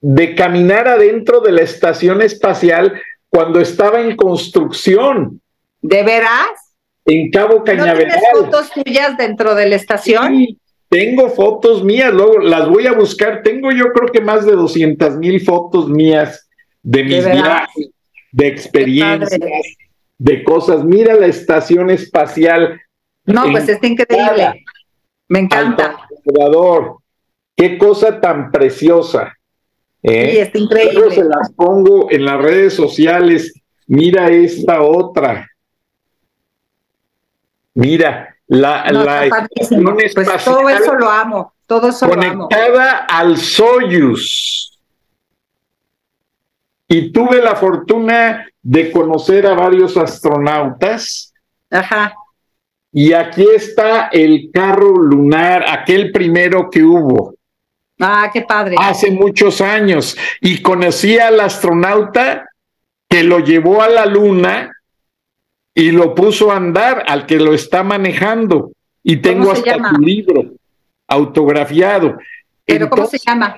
[0.00, 5.40] de caminar adentro de la estación espacial cuando estaba en construcción.
[5.82, 6.72] ¿De veras?
[7.04, 8.06] En Cabo Cañaveral.
[8.06, 10.28] ¿No tienes fotos tuyas dentro de la estación?
[10.36, 10.58] Sí,
[10.94, 13.42] tengo fotos mías, luego las voy a buscar.
[13.42, 16.48] Tengo yo creo que más de 200 mil fotos mías
[16.84, 17.90] de mis viajes,
[18.30, 19.40] de experiencias,
[20.16, 20.84] de cosas.
[20.84, 22.80] Mira la estación espacial.
[23.24, 24.64] No, pues está increíble.
[25.26, 25.96] Me encanta.
[27.56, 29.36] Qué cosa tan preciosa.
[30.00, 30.30] ¿eh?
[30.30, 30.94] Sí, está increíble.
[30.94, 33.52] Yo se las pongo en las redes sociales.
[33.88, 35.50] Mira esta otra.
[37.74, 42.48] Mira, la, la pues todo eso lo amo, todo eso lo amo.
[42.48, 44.78] Conectada al Soyuz.
[46.86, 51.32] Y tuve la fortuna de conocer a varios astronautas.
[51.70, 52.14] Ajá.
[52.92, 57.34] Y aquí está el carro lunar, aquel primero que hubo.
[57.98, 58.76] Ah, qué padre.
[58.78, 60.16] Hace muchos años.
[60.40, 62.46] Y conocí al astronauta
[63.08, 64.73] que lo llevó a la luna
[65.74, 68.72] y lo puso a andar al que lo está manejando.
[69.02, 70.44] Y tengo hasta su libro
[71.06, 72.16] autografiado.
[72.64, 73.56] ¿Pero cómo se llama?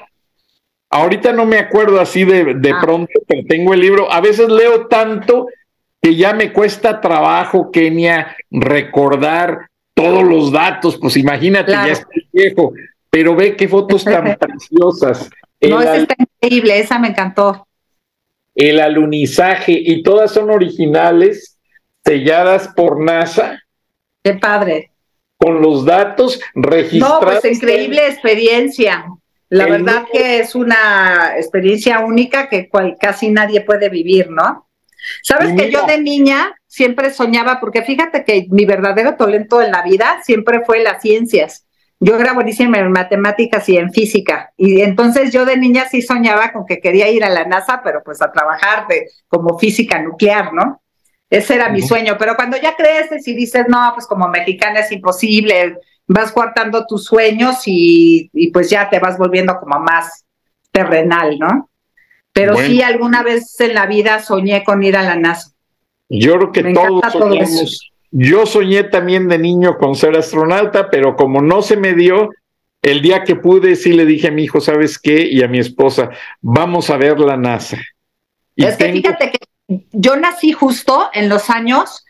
[0.91, 2.79] Ahorita no me acuerdo así de, de ah.
[2.81, 4.11] pronto, pero tengo el libro.
[4.11, 5.47] A veces leo tanto
[6.01, 10.97] que ya me cuesta trabajo, Kenia, recordar todos los datos.
[10.99, 12.73] Pues imagínate, ya estoy viejo,
[13.11, 15.31] pero ve qué fotos tan preciosas.
[15.61, 17.67] No, esa está increíble, esa me encantó.
[18.55, 21.56] El alunizaje, y todas son originales,
[22.07, 23.61] selladas por NASA.
[24.23, 24.93] Qué padre.
[25.39, 27.21] Con los datos registrados.
[27.21, 29.05] No, pues increíble experiencia.
[29.49, 32.69] La verdad que es una experiencia única que
[33.01, 34.69] casi nadie puede vivir, ¿no?
[35.23, 39.83] Sabes que yo de niña siempre soñaba, porque fíjate que mi verdadero talento en la
[39.83, 41.65] vida siempre fue las ciencias.
[42.01, 44.53] Yo era buenísima en matemáticas y en física.
[44.57, 48.03] Y entonces yo de niña sí soñaba con que quería ir a la NASA, pero
[48.05, 50.83] pues a trabajar de, como física nuclear, ¿no?
[51.31, 52.17] Ese era mi sueño.
[52.19, 57.05] Pero cuando ya creces y dices, no, pues como mexicana es imposible, vas guardando tus
[57.05, 60.25] sueños y, pues ya te vas volviendo como más
[60.71, 61.69] terrenal, ¿no?
[62.33, 65.53] Pero sí, alguna vez en la vida soñé con ir a la NASA.
[66.09, 67.93] Yo creo que todos soñamos.
[68.13, 72.31] Yo soñé también de niño con ser astronauta, pero como no se me dio,
[72.83, 75.27] el día que pude, sí le dije a mi hijo, ¿sabes qué?
[75.27, 77.79] Y a mi esposa, vamos a ver la NASA.
[78.55, 79.39] es que fíjate que
[79.69, 82.05] yo nací justo en los años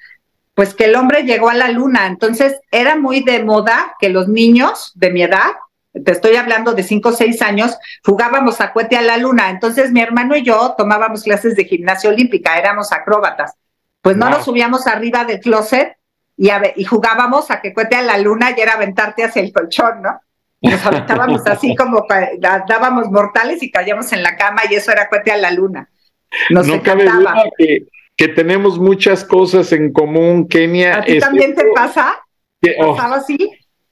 [0.56, 2.06] pues que el hombre llegó a la luna.
[2.06, 5.52] Entonces era muy de moda que los niños de mi edad,
[5.92, 9.50] te estoy hablando de cinco o seis años, jugábamos a cohete a la luna.
[9.50, 13.52] Entonces mi hermano y yo tomábamos clases de gimnasia olímpica, éramos acróbatas.
[14.00, 15.98] Pues no nos subíamos arriba del closet
[16.38, 20.00] y, y jugábamos a que cohete a la luna y era aventarte hacia el colchón,
[20.00, 20.20] ¿no?
[20.62, 22.06] Nos aventábamos así como
[22.38, 25.90] dábamos mortales y caíamos en la cama y eso era cohete a la luna.
[26.50, 27.86] Nos no cabe duda que
[28.16, 30.98] que tenemos muchas cosas en común, Kenia.
[30.98, 32.16] ¿A ti también te pasa?
[32.78, 33.36] Oh, ¿Pasaba así?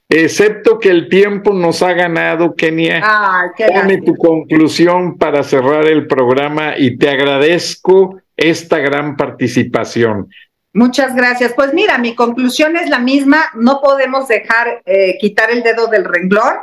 [0.09, 3.01] Excepto que el tiempo nos ha ganado, Kenia.
[3.03, 10.29] Ah, Dame tu conclusión para cerrar el programa y te agradezco esta gran participación.
[10.73, 11.53] Muchas gracias.
[11.53, 13.45] Pues mira, mi conclusión es la misma.
[13.53, 16.53] No podemos dejar eh, quitar el dedo del renglón.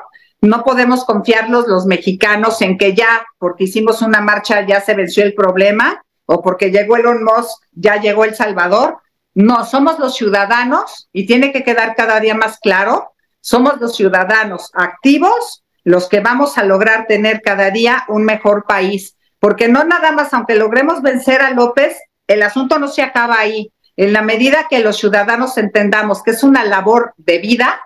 [0.43, 5.25] No podemos confiarlos los mexicanos en que ya, porque hicimos una marcha, ya se venció
[5.25, 8.99] el problema o porque llegó Elon Musk, ya llegó El Salvador.
[9.35, 14.71] No, somos los ciudadanos y tiene que quedar cada día más claro, somos los ciudadanos
[14.75, 20.13] activos los que vamos a lograr tener cada día un mejor país, porque no nada
[20.13, 21.99] más, aunque logremos vencer a López,
[22.29, 23.73] el asunto no se acaba ahí.
[23.97, 27.81] En la medida que los ciudadanos entendamos que es una labor de vida,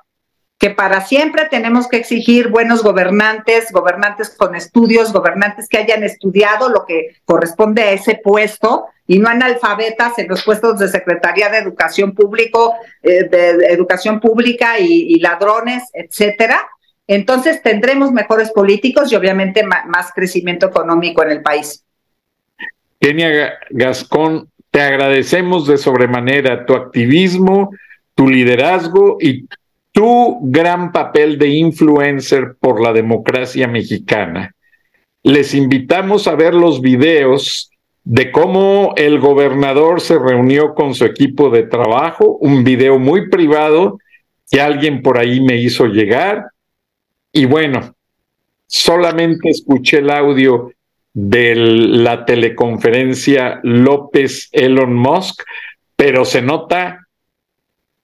[0.58, 6.70] que para siempre tenemos que exigir buenos gobernantes, gobernantes con estudios, gobernantes que hayan estudiado
[6.70, 11.58] lo que corresponde a ese puesto y no analfabetas en los puestos de Secretaría de
[11.58, 16.58] Educación Público, eh, de Educación Pública y, ladrones, etcétera.
[17.06, 21.84] Entonces tendremos mejores políticos y obviamente más crecimiento económico en el país.
[22.98, 27.70] Kenia Gascón, te agradecemos de sobremanera tu activismo,
[28.14, 29.46] tu liderazgo y
[29.96, 34.54] tu gran papel de influencer por la democracia mexicana.
[35.22, 37.70] Les invitamos a ver los videos
[38.04, 43.98] de cómo el gobernador se reunió con su equipo de trabajo, un video muy privado
[44.50, 46.44] que alguien por ahí me hizo llegar.
[47.32, 47.94] Y bueno,
[48.66, 50.72] solamente escuché el audio
[51.14, 55.42] de la teleconferencia López Elon Musk,
[55.96, 57.05] pero se nota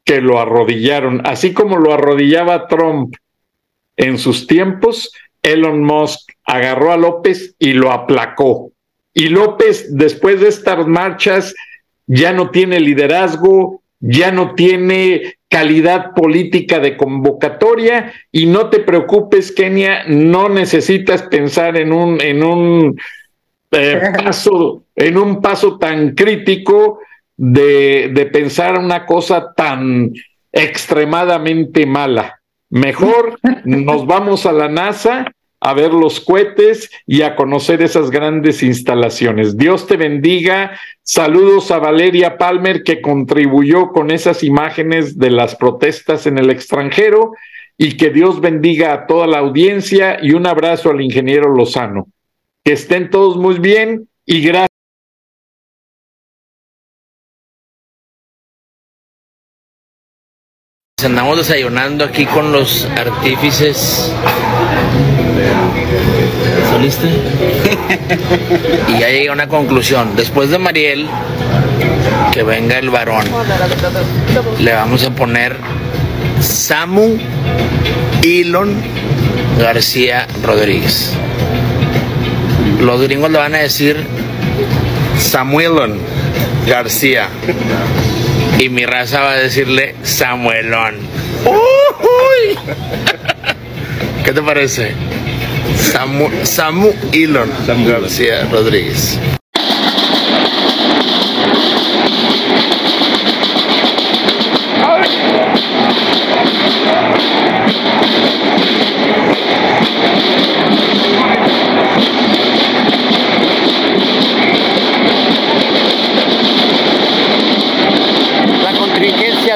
[0.04, 3.14] que lo arrodillaron, así como lo arrodillaba Trump
[3.96, 5.12] en sus tiempos,
[5.42, 8.72] Elon Musk agarró a López y lo aplacó.
[9.14, 11.54] Y López, después de estas marchas,
[12.06, 18.12] ya no tiene liderazgo, ya no tiene calidad política de convocatoria.
[18.30, 23.00] Y no te preocupes, Kenia, no necesitas pensar en un, en un
[23.70, 27.00] eh, paso, en un paso tan crítico
[27.36, 30.12] de, de pensar una cosa tan
[30.52, 32.40] extremadamente mala.
[32.70, 35.26] Mejor nos vamos a la NASA
[35.64, 39.56] a ver los cohetes y a conocer esas grandes instalaciones.
[39.56, 40.76] Dios te bendiga.
[41.02, 47.30] Saludos a Valeria Palmer que contribuyó con esas imágenes de las protestas en el extranjero
[47.78, 52.08] y que Dios bendiga a toda la audiencia y un abrazo al ingeniero Lozano.
[52.64, 54.71] Que estén todos muy bien y gracias.
[61.04, 64.12] Andamos desayunando aquí con los artífices.
[66.70, 67.08] ¿Soliste?
[68.88, 70.14] y ya llegué a una conclusión.
[70.16, 71.08] Después de Mariel,
[72.32, 73.24] que venga el varón,
[74.60, 75.56] le vamos a poner
[76.40, 77.18] Samu
[78.22, 78.76] Elon
[79.58, 81.14] García Rodríguez.
[82.80, 84.06] Los gringos le van a decir
[85.18, 85.98] Samuelon
[86.66, 87.28] García.
[88.62, 90.94] Y mi raza va a decirle Samuelón.
[91.44, 92.56] ¡Uy!
[94.24, 94.92] ¿Qué te parece?
[95.76, 99.18] Samu, Samu Elon García Rodríguez.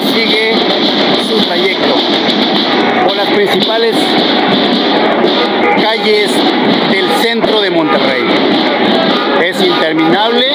[0.03, 0.55] Sigue
[1.27, 1.95] su trayecto
[3.07, 3.97] por las principales
[5.83, 6.31] calles
[6.91, 8.25] del centro de Monterrey.
[9.43, 10.47] Es interminable,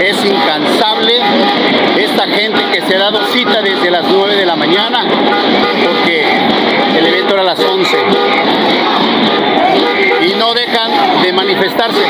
[0.00, 1.20] es incansable
[1.96, 5.04] esta gente que se ha dado cita desde las 9 de la mañana,
[5.84, 6.24] porque
[6.98, 7.96] el evento era a las 11,
[10.28, 12.02] y no dejan de manifestarse.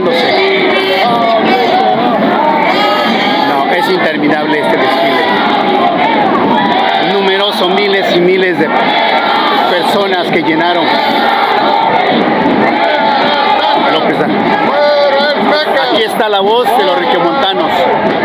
[0.00, 0.12] No,
[3.72, 5.24] es interminable este desfile.
[7.12, 8.68] Numeroso, miles y miles de
[9.70, 10.84] personas que llenaron.
[15.90, 17.70] Aquí está la voz de los riquemontanos.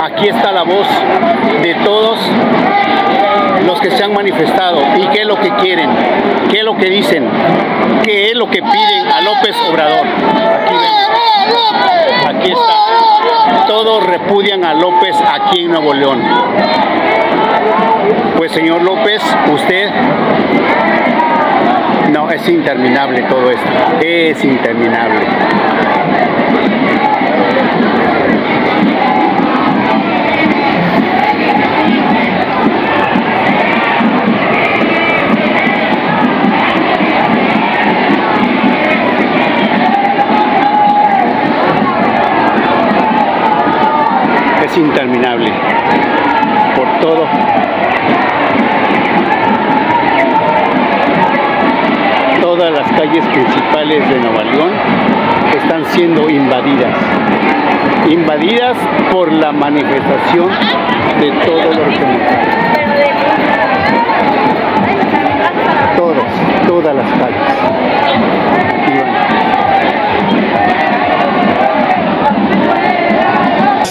[0.03, 0.87] Aquí está la voz
[1.61, 2.19] de todos
[3.65, 5.89] los que se han manifestado y qué es lo que quieren,
[6.49, 7.27] qué es lo que dicen,
[8.03, 10.05] qué es lo que piden a López Obrador.
[10.05, 12.35] Aquí, ven.
[12.35, 13.67] Aquí está.
[13.67, 16.21] Todos repudian a López aquí en Nuevo León.
[18.37, 19.21] Pues señor López,
[19.51, 19.89] usted
[22.11, 23.69] no, es interminable todo esto.
[24.01, 25.25] Es interminable.
[44.75, 45.51] Interminable.
[46.75, 47.27] Por todo.
[52.41, 54.71] Todas las calles principales de Nueva León
[55.55, 56.97] están siendo invadidas.
[58.09, 58.75] Invadidas
[59.11, 60.49] por la manifestación
[61.19, 61.95] de todos los.
[65.95, 66.25] Todos,
[66.67, 67.83] todas las calles.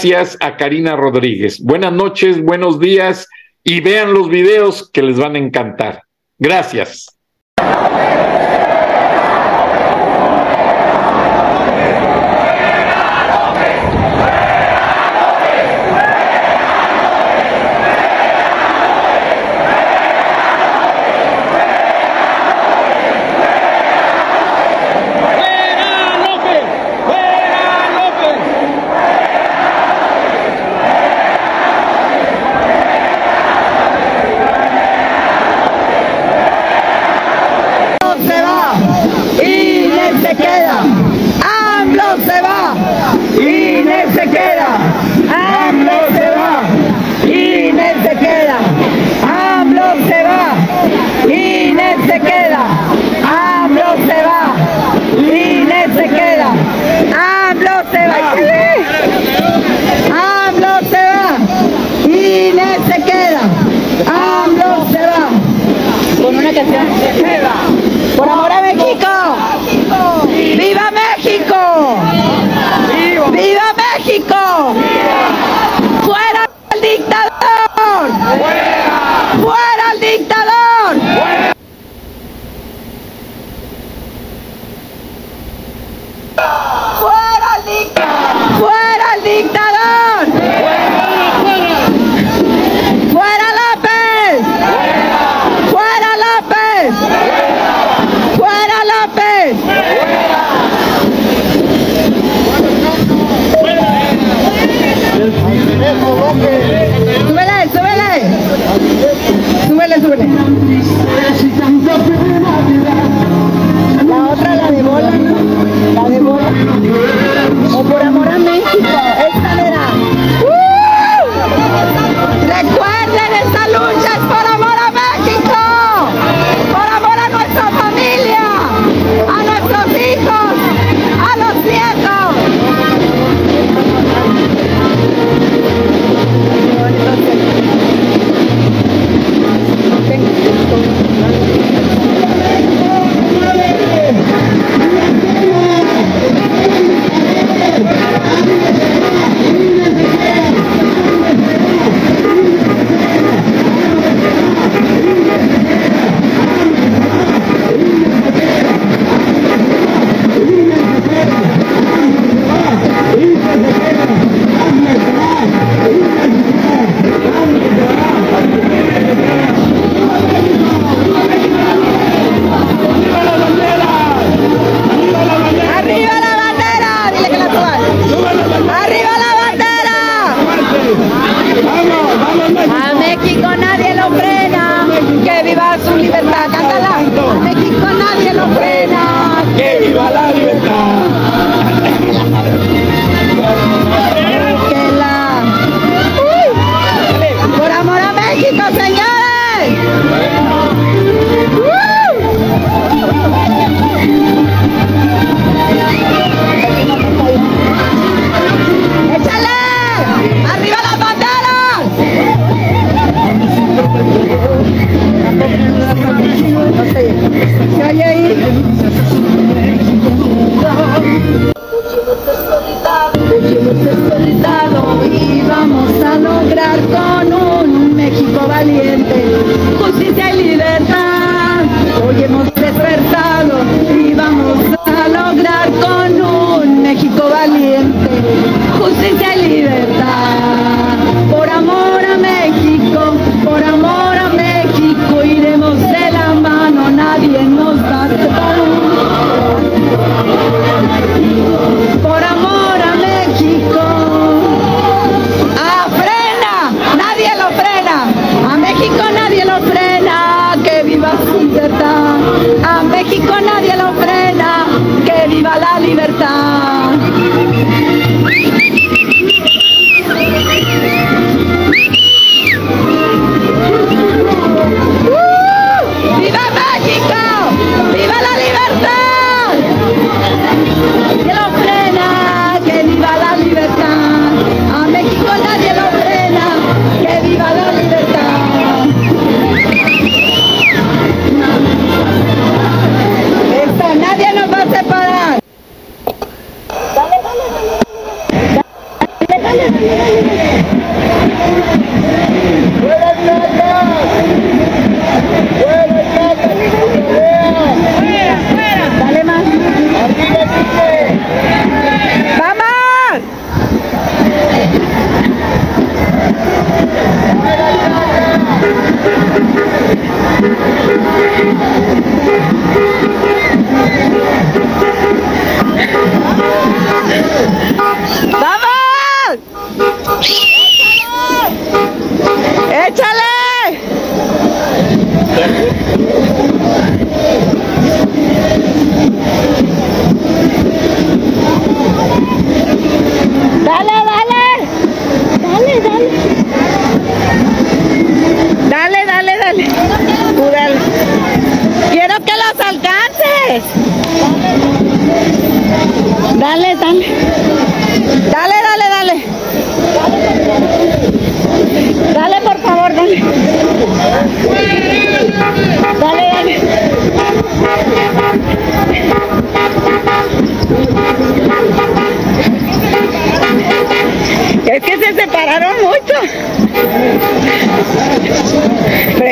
[0.03, 1.61] Gracias a Karina Rodríguez.
[1.61, 3.25] Buenas noches, buenos días
[3.63, 6.03] y vean los videos que les van a encantar.
[6.37, 7.07] Gracias.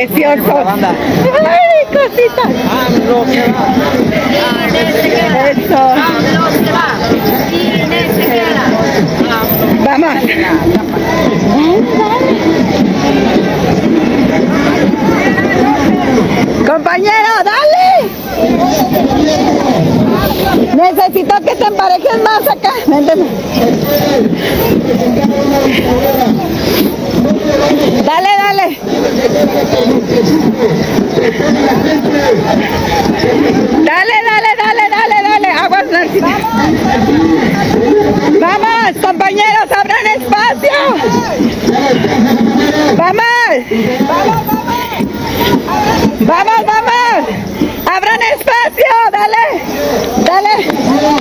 [0.07, 0.53] precioso.
[1.47, 2.43] ¡Ay, cosita!
[2.85, 3.63] AMLO se va.
[6.07, 6.87] AMLO se va.
[8.25, 8.65] Queda.
[9.85, 10.15] Vamos.
[16.67, 17.87] Compañero, dale.
[20.75, 22.73] Necesito que te emparejes más acá.
[22.87, 23.25] Vénteme.
[27.51, 28.77] Dale, dale.
[33.83, 35.49] Dale, dale, dale, dale, dale.
[35.59, 36.35] Aguas, Narcita.
[38.39, 40.79] Vamos, compañeros, abran espacio.
[42.95, 43.51] Vamos.
[46.21, 47.27] Vamos, vamos.
[47.85, 48.93] Abran espacio.
[49.11, 49.45] Dale.
[50.25, 51.20] Dale,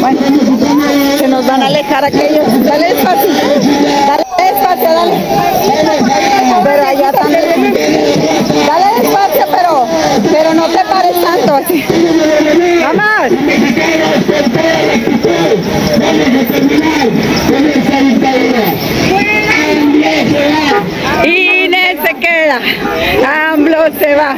[0.00, 0.20] Bueno,
[1.18, 2.64] se nos van a alejar aquellos.
[2.64, 3.30] Dale espacio.
[4.06, 5.14] Dale espacio, dale.
[6.64, 7.74] Pero allá también.
[8.66, 9.86] Dale espacio, pero,
[10.32, 11.84] pero no te pares tanto así.
[12.82, 13.32] Vamos.
[21.24, 22.60] Inés se queda,
[23.72, 24.36] AMLO se va,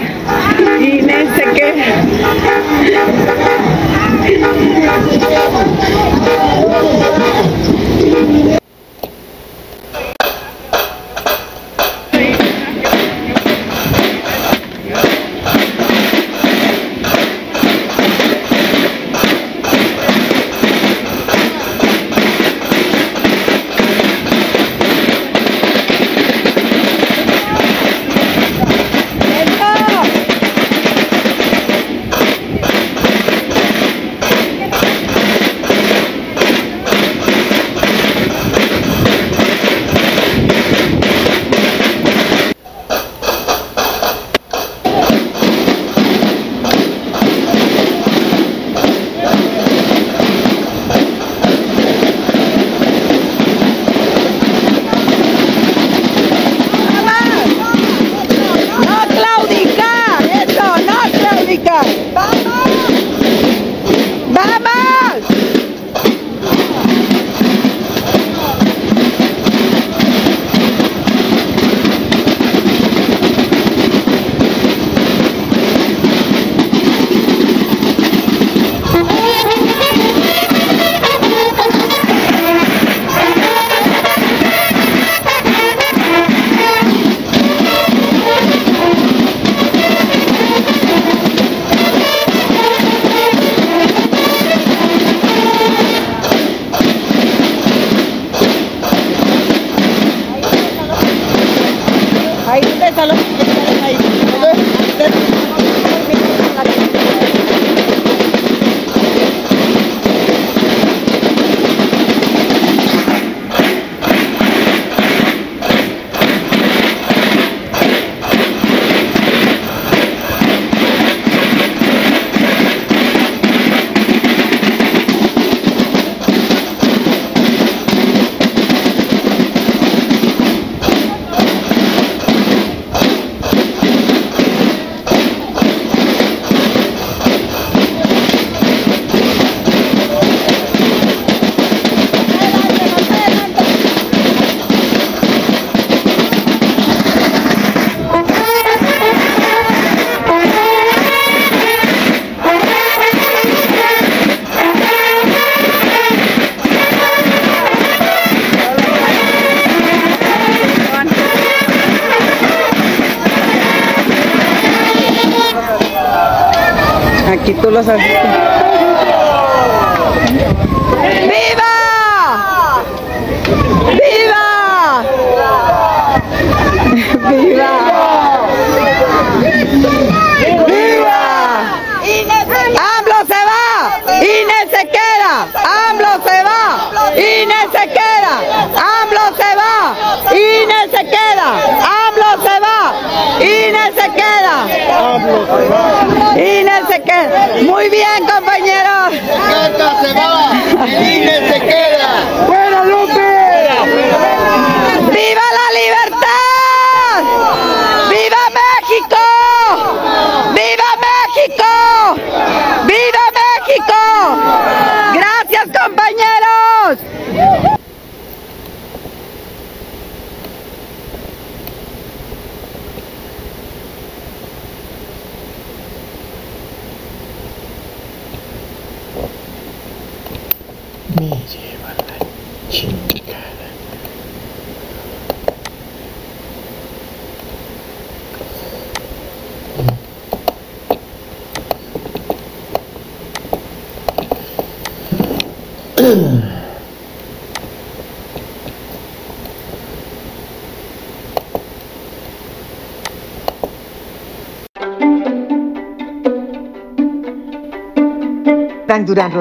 [0.79, 1.87] Inés se queda.
[6.21, 6.52] No